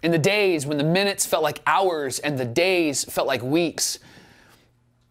In 0.02 0.10
the 0.10 0.18
days 0.18 0.66
when 0.66 0.78
the 0.78 0.84
minutes 0.84 1.26
felt 1.26 1.42
like 1.42 1.60
hours 1.66 2.18
and 2.18 2.38
the 2.38 2.44
days 2.44 3.04
felt 3.04 3.26
like 3.26 3.42
weeks, 3.42 3.98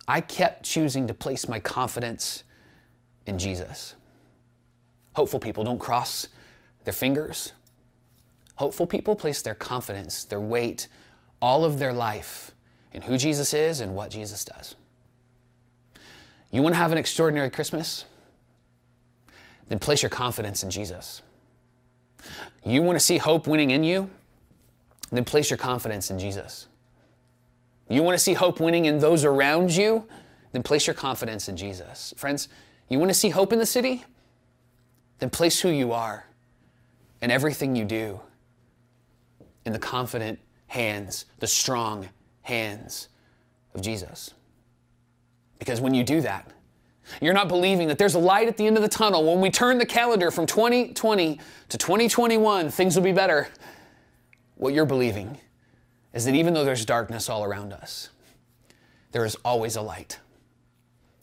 I 0.07 0.21
kept 0.21 0.63
choosing 0.63 1.07
to 1.07 1.13
place 1.13 1.47
my 1.47 1.59
confidence 1.59 2.43
in 3.27 3.37
Jesus. 3.37 3.95
Hopeful 5.13 5.39
people 5.39 5.63
don't 5.63 5.79
cross 5.79 6.27
their 6.83 6.93
fingers. 6.93 7.53
Hopeful 8.55 8.87
people 8.87 9.15
place 9.15 9.41
their 9.41 9.55
confidence, 9.55 10.23
their 10.23 10.41
weight, 10.41 10.87
all 11.41 11.63
of 11.63 11.77
their 11.79 11.93
life 11.93 12.51
in 12.91 13.03
who 13.03 13.17
Jesus 13.17 13.53
is 13.53 13.79
and 13.79 13.95
what 13.95 14.09
Jesus 14.09 14.43
does. 14.43 14.75
You 16.51 16.63
want 16.63 16.73
to 16.73 16.79
have 16.79 16.91
an 16.91 16.97
extraordinary 16.97 17.51
Christmas? 17.51 18.05
Then 19.67 19.77
place 19.77 20.01
your 20.01 20.09
confidence 20.09 20.63
in 20.63 20.71
Jesus. 20.71 21.21
You 22.65 22.81
want 22.81 22.95
to 22.97 23.05
see 23.05 23.17
hope 23.17 23.45
winning 23.45 23.69
in 23.69 23.83
you? 23.83 24.09
Then 25.11 25.25
place 25.25 25.49
your 25.49 25.57
confidence 25.57 26.11
in 26.11 26.19
Jesus. 26.19 26.67
You 27.89 28.03
want 28.03 28.17
to 28.17 28.23
see 28.23 28.33
hope 28.33 28.59
winning 28.59 28.85
in 28.85 28.99
those 28.99 29.25
around 29.25 29.75
you? 29.75 30.07
Then 30.51 30.63
place 30.63 30.85
your 30.87 30.93
confidence 30.93 31.49
in 31.49 31.57
Jesus. 31.57 32.13
Friends, 32.17 32.47
you 32.87 32.99
want 32.99 33.09
to 33.09 33.15
see 33.15 33.29
hope 33.29 33.51
in 33.51 33.59
the 33.59 33.65
city? 33.65 34.03
Then 35.19 35.29
place 35.29 35.59
who 35.59 35.69
you 35.69 35.91
are 35.91 36.25
and 37.21 37.31
everything 37.31 37.75
you 37.75 37.85
do 37.85 38.19
in 39.65 39.73
the 39.73 39.79
confident 39.79 40.39
hands, 40.67 41.25
the 41.39 41.47
strong 41.47 42.09
hands 42.43 43.09
of 43.73 43.81
Jesus. 43.81 44.33
Because 45.57 45.81
when 45.81 45.93
you 45.93 46.03
do 46.03 46.21
that, 46.21 46.51
you're 47.21 47.33
not 47.33 47.47
believing 47.47 47.87
that 47.87 47.97
there's 47.97 48.15
a 48.15 48.19
light 48.19 48.47
at 48.47 48.55
the 48.55 48.65
end 48.65 48.77
of 48.77 48.83
the 48.83 48.89
tunnel. 48.89 49.25
When 49.25 49.41
we 49.41 49.49
turn 49.49 49.77
the 49.77 49.85
calendar 49.85 50.31
from 50.31 50.45
2020 50.45 51.39
to 51.69 51.77
2021, 51.77 52.69
things 52.69 52.95
will 52.95 53.03
be 53.03 53.11
better. 53.11 53.47
What 54.59 54.73
you're 54.73 54.85
believing 54.85 55.37
is 56.13 56.25
that 56.25 56.35
even 56.35 56.53
though 56.53 56.65
there's 56.65 56.83
darkness 56.83 57.29
all 57.29 57.45
around 57.45 57.71
us, 57.71 58.09
there 59.13 59.23
is 59.23 59.37
always 59.45 59.77
a 59.77 59.81
light. 59.81 60.19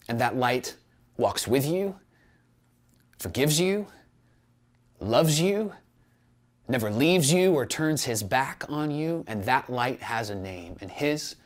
And 0.09 0.19
that 0.23 0.37
light 0.37 0.75
walks 1.19 1.47
with 1.47 1.67
you, 1.67 1.97
forgives 3.19 3.61
you, 3.61 3.89
loves 5.01 5.39
you, 5.39 5.75
never 6.67 6.91
leaves 6.91 7.31
you 7.31 7.53
or 7.53 7.67
turns 7.67 8.05
his 8.05 8.23
back 8.23 8.65
on 8.71 8.91
you, 8.91 9.23
and 9.27 9.45
that 9.45 9.69
light 9.69 10.01
has 10.01 10.31
a 10.31 10.35
name, 10.35 10.79
and 10.81 10.91
his 10.91 11.37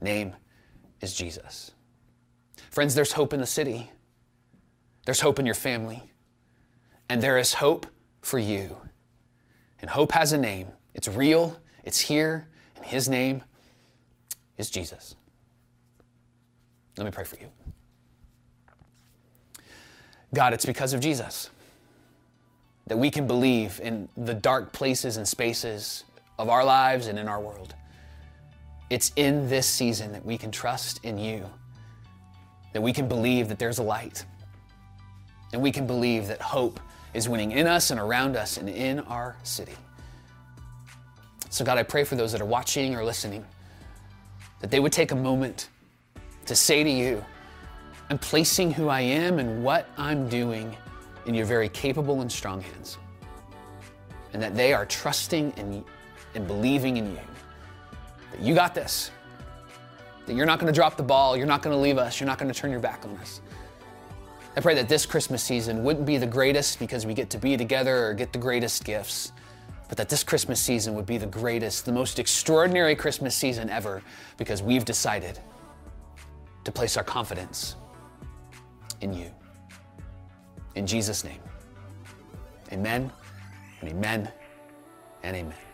name 0.00 0.36
is 1.00 1.14
Jesus. 1.14 1.72
Friends, 2.70 2.94
there's 2.94 3.12
hope 3.12 3.32
in 3.32 3.40
the 3.40 3.46
city, 3.46 3.90
there's 5.04 5.20
hope 5.20 5.40
in 5.40 5.46
your 5.46 5.56
family, 5.56 6.00
And 7.08 7.20
there 7.20 7.38
is 7.38 7.54
hope 7.54 7.88
for 8.22 8.38
you. 8.38 8.76
And 9.80 9.90
hope 9.90 10.12
has 10.12 10.32
a 10.32 10.38
name. 10.38 10.68
It's 10.94 11.08
real, 11.08 11.56
it's 11.84 12.00
here, 12.00 12.48
and 12.76 12.84
his 12.84 13.08
name 13.08 13.42
is 14.58 14.70
Jesus. 14.70 15.14
Let 16.96 17.04
me 17.04 17.10
pray 17.10 17.24
for 17.24 17.36
you. 17.36 17.48
God, 20.34 20.52
it's 20.52 20.66
because 20.66 20.92
of 20.92 21.00
Jesus 21.00 21.50
that 22.86 22.96
we 22.96 23.10
can 23.10 23.26
believe 23.26 23.80
in 23.82 24.08
the 24.16 24.34
dark 24.34 24.72
places 24.72 25.16
and 25.16 25.26
spaces 25.26 26.04
of 26.38 26.48
our 26.48 26.64
lives 26.64 27.06
and 27.06 27.18
in 27.18 27.28
our 27.28 27.40
world. 27.40 27.74
It's 28.90 29.12
in 29.14 29.48
this 29.48 29.66
season 29.66 30.12
that 30.12 30.24
we 30.24 30.36
can 30.36 30.50
trust 30.50 31.04
in 31.04 31.16
you, 31.16 31.48
that 32.72 32.80
we 32.80 32.92
can 32.92 33.06
believe 33.06 33.48
that 33.48 33.60
there's 33.60 33.78
a 33.78 33.82
light, 33.84 34.24
and 35.52 35.62
we 35.62 35.70
can 35.70 35.86
believe 35.86 36.26
that 36.26 36.40
hope 36.42 36.80
is 37.14 37.28
winning 37.28 37.52
in 37.52 37.66
us 37.66 37.90
and 37.92 38.00
around 38.00 38.36
us 38.36 38.56
and 38.56 38.68
in 38.68 39.00
our 39.00 39.36
city. 39.44 39.76
So, 41.50 41.64
God, 41.64 41.78
I 41.78 41.82
pray 41.82 42.04
for 42.04 42.16
those 42.16 42.32
that 42.32 42.40
are 42.40 42.46
watching 42.46 42.94
or 42.94 43.04
listening 43.04 43.44
that 44.60 44.70
they 44.70 44.80
would 44.80 44.92
take 44.92 45.10
a 45.10 45.16
moment 45.16 45.68
to 46.46 46.54
say 46.54 46.82
to 46.82 46.90
you, 46.90 47.24
I'm 48.08 48.18
placing 48.18 48.72
who 48.72 48.88
I 48.88 49.00
am 49.00 49.38
and 49.38 49.62
what 49.62 49.88
I'm 49.96 50.28
doing 50.28 50.76
in 51.26 51.34
your 51.34 51.46
very 51.46 51.68
capable 51.68 52.22
and 52.22 52.30
strong 52.30 52.60
hands. 52.60 52.98
And 54.32 54.42
that 54.42 54.54
they 54.54 54.72
are 54.72 54.86
trusting 54.86 55.52
and, 55.56 55.84
and 56.34 56.46
believing 56.46 56.96
in 56.96 57.10
you. 57.10 57.20
That 58.32 58.40
you 58.40 58.54
got 58.54 58.74
this. 58.74 59.10
That 60.26 60.34
you're 60.34 60.46
not 60.46 60.60
going 60.60 60.72
to 60.72 60.76
drop 60.76 60.96
the 60.96 61.02
ball. 61.02 61.36
You're 61.36 61.46
not 61.46 61.62
going 61.62 61.74
to 61.74 61.80
leave 61.80 61.98
us. 61.98 62.20
You're 62.20 62.26
not 62.26 62.38
going 62.38 62.52
to 62.52 62.58
turn 62.58 62.70
your 62.70 62.80
back 62.80 63.04
on 63.04 63.16
us. 63.16 63.40
I 64.56 64.60
pray 64.60 64.74
that 64.74 64.88
this 64.88 65.06
Christmas 65.06 65.42
season 65.42 65.84
wouldn't 65.84 66.06
be 66.06 66.16
the 66.16 66.26
greatest 66.26 66.78
because 66.78 67.06
we 67.06 67.14
get 67.14 67.30
to 67.30 67.38
be 67.38 67.56
together 67.56 68.06
or 68.06 68.14
get 68.14 68.32
the 68.32 68.38
greatest 68.38 68.84
gifts, 68.84 69.32
but 69.90 69.96
that 69.96 70.08
this 70.08 70.22
Christmas 70.22 70.60
season 70.60 70.94
would 70.94 71.04
be 71.04 71.18
the 71.18 71.26
greatest, 71.26 71.84
the 71.84 71.90
most 71.90 72.20
extraordinary 72.20 72.94
Christmas 72.94 73.34
season 73.34 73.68
ever 73.68 74.02
because 74.36 74.62
we've 74.62 74.84
decided 74.84 75.40
to 76.62 76.70
place 76.70 76.96
our 76.96 77.02
confidence 77.02 77.74
in 79.00 79.12
you. 79.12 79.32
In 80.76 80.86
Jesus' 80.86 81.24
name. 81.24 81.40
Amen 82.70 83.10
and 83.80 83.90
amen 83.90 84.30
and 85.24 85.36
amen. 85.36 85.69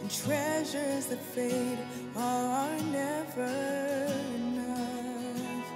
And 0.00 0.10
treasures 0.10 1.06
that 1.06 1.20
fade 1.20 1.78
are 2.16 2.78
never 2.92 3.44
enough. 4.36 5.66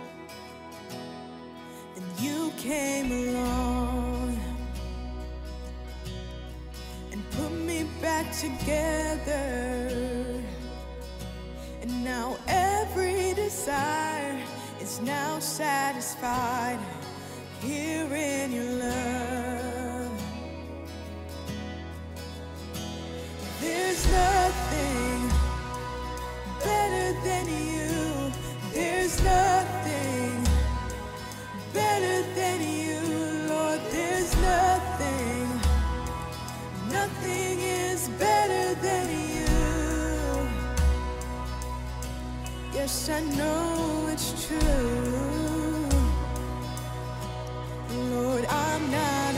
Then 1.94 2.04
you 2.18 2.52
came 2.56 3.12
along 3.12 4.40
and 7.12 7.30
put 7.32 7.52
me 7.52 7.84
back 8.00 8.32
together. 8.32 9.42
And 11.82 12.04
now 12.04 12.36
every 12.48 13.34
desire 13.34 14.42
is 14.80 15.00
now 15.00 15.38
satisfied 15.40 16.78
here 17.60 18.12
in 18.14 18.52
your 18.52 18.72
love. 18.84 19.61
There's 23.82 24.06
nothing 24.12 25.28
better 26.64 27.20
than 27.26 27.46
you. 27.48 28.32
There's 28.72 29.20
nothing 29.24 30.46
better 31.74 32.22
than 32.38 32.58
you, 32.62 33.00
Lord. 33.48 33.80
There's 33.90 34.32
nothing, 34.36 35.48
nothing 36.90 37.58
is 37.60 38.08
better 38.20 38.80
than 38.80 39.06
you. 39.36 39.50
Yes, 42.72 43.08
I 43.08 43.20
know 43.36 44.08
it's 44.12 44.46
true. 44.46 45.88
Lord, 48.14 48.46
I'm 48.46 48.90
not 48.92 49.31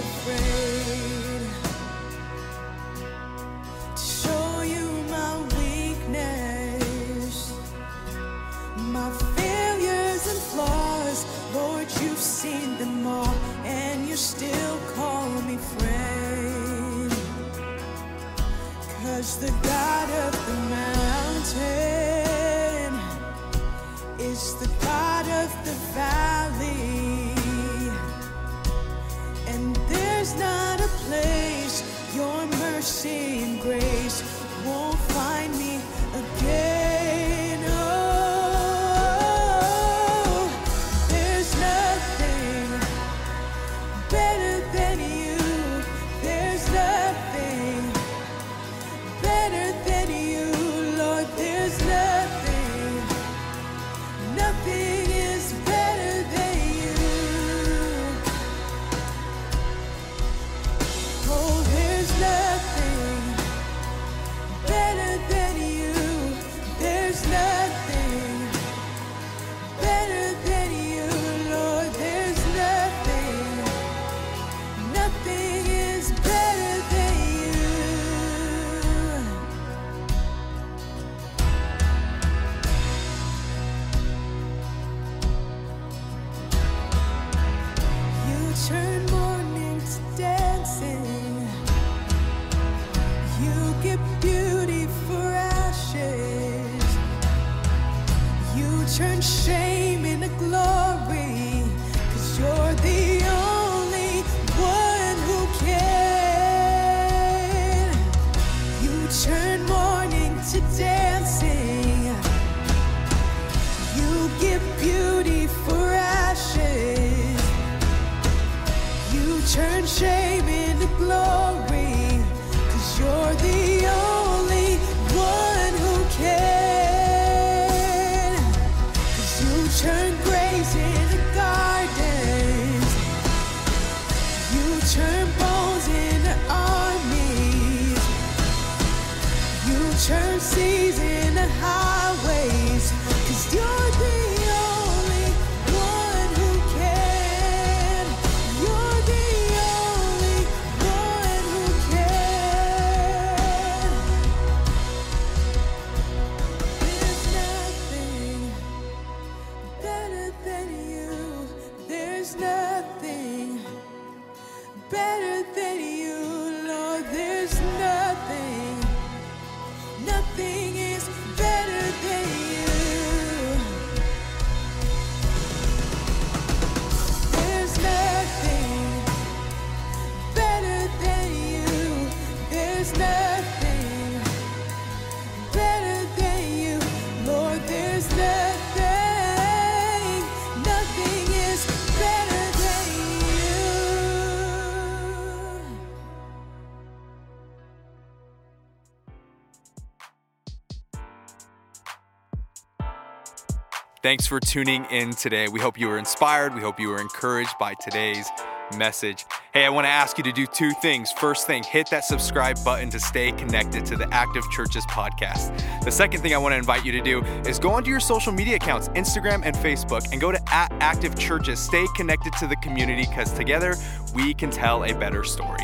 Thanks 204.05 204.27
for 204.27 204.38
tuning 204.38 204.85
in 204.90 205.12
today. 205.14 205.49
We 205.49 205.61
hope 205.61 205.81
you 205.81 205.88
were 205.88 205.97
inspired. 205.97 206.55
We 206.55 206.61
hope 206.61 206.79
you 206.79 206.90
were 206.90 207.01
encouraged 207.01 207.55
by 207.59 207.73
today's 207.73 208.29
message. 208.77 209.25
Hey, 209.55 209.64
I 209.64 209.69
want 209.69 209.85
to 209.85 209.88
ask 209.88 210.19
you 210.19 210.25
to 210.25 210.33
do 210.33 210.49
two 210.49 210.73
things. 210.73 211.12
First 211.12 211.47
thing, 211.47 211.62
hit 211.62 211.88
that 211.90 212.05
subscribe 212.05 212.57
button 212.64 212.90
to 212.90 212.99
stay 212.99 213.31
connected 213.31 213.87
to 213.87 213.95
the 213.95 214.12
Active 214.12 214.43
Churches 214.51 214.85
podcast. 214.87 215.57
The 215.85 215.93
second 215.93 216.23
thing 216.23 216.35
I 216.35 216.38
want 216.38 216.55
to 216.55 216.57
invite 216.57 216.85
you 216.85 216.90
to 216.90 217.01
do 217.01 217.23
is 217.47 217.61
go 217.61 217.71
onto 217.71 217.88
your 217.88 218.01
social 218.01 218.33
media 218.33 218.57
accounts, 218.57 218.88
Instagram 218.97 219.43
and 219.45 219.55
Facebook, 219.55 220.11
and 220.11 220.21
go 220.21 220.33
to 220.33 220.40
at 220.53 220.73
Active 220.81 221.17
Churches. 221.17 221.61
Stay 221.61 221.87
connected 221.95 222.33
to 222.40 222.49
the 222.49 222.57
community 222.57 223.07
because 223.09 223.33
together 223.33 223.77
we 224.12 224.35
can 224.35 224.51
tell 224.51 224.85
a 224.87 224.93
better 224.93 225.23
story. 225.23 225.62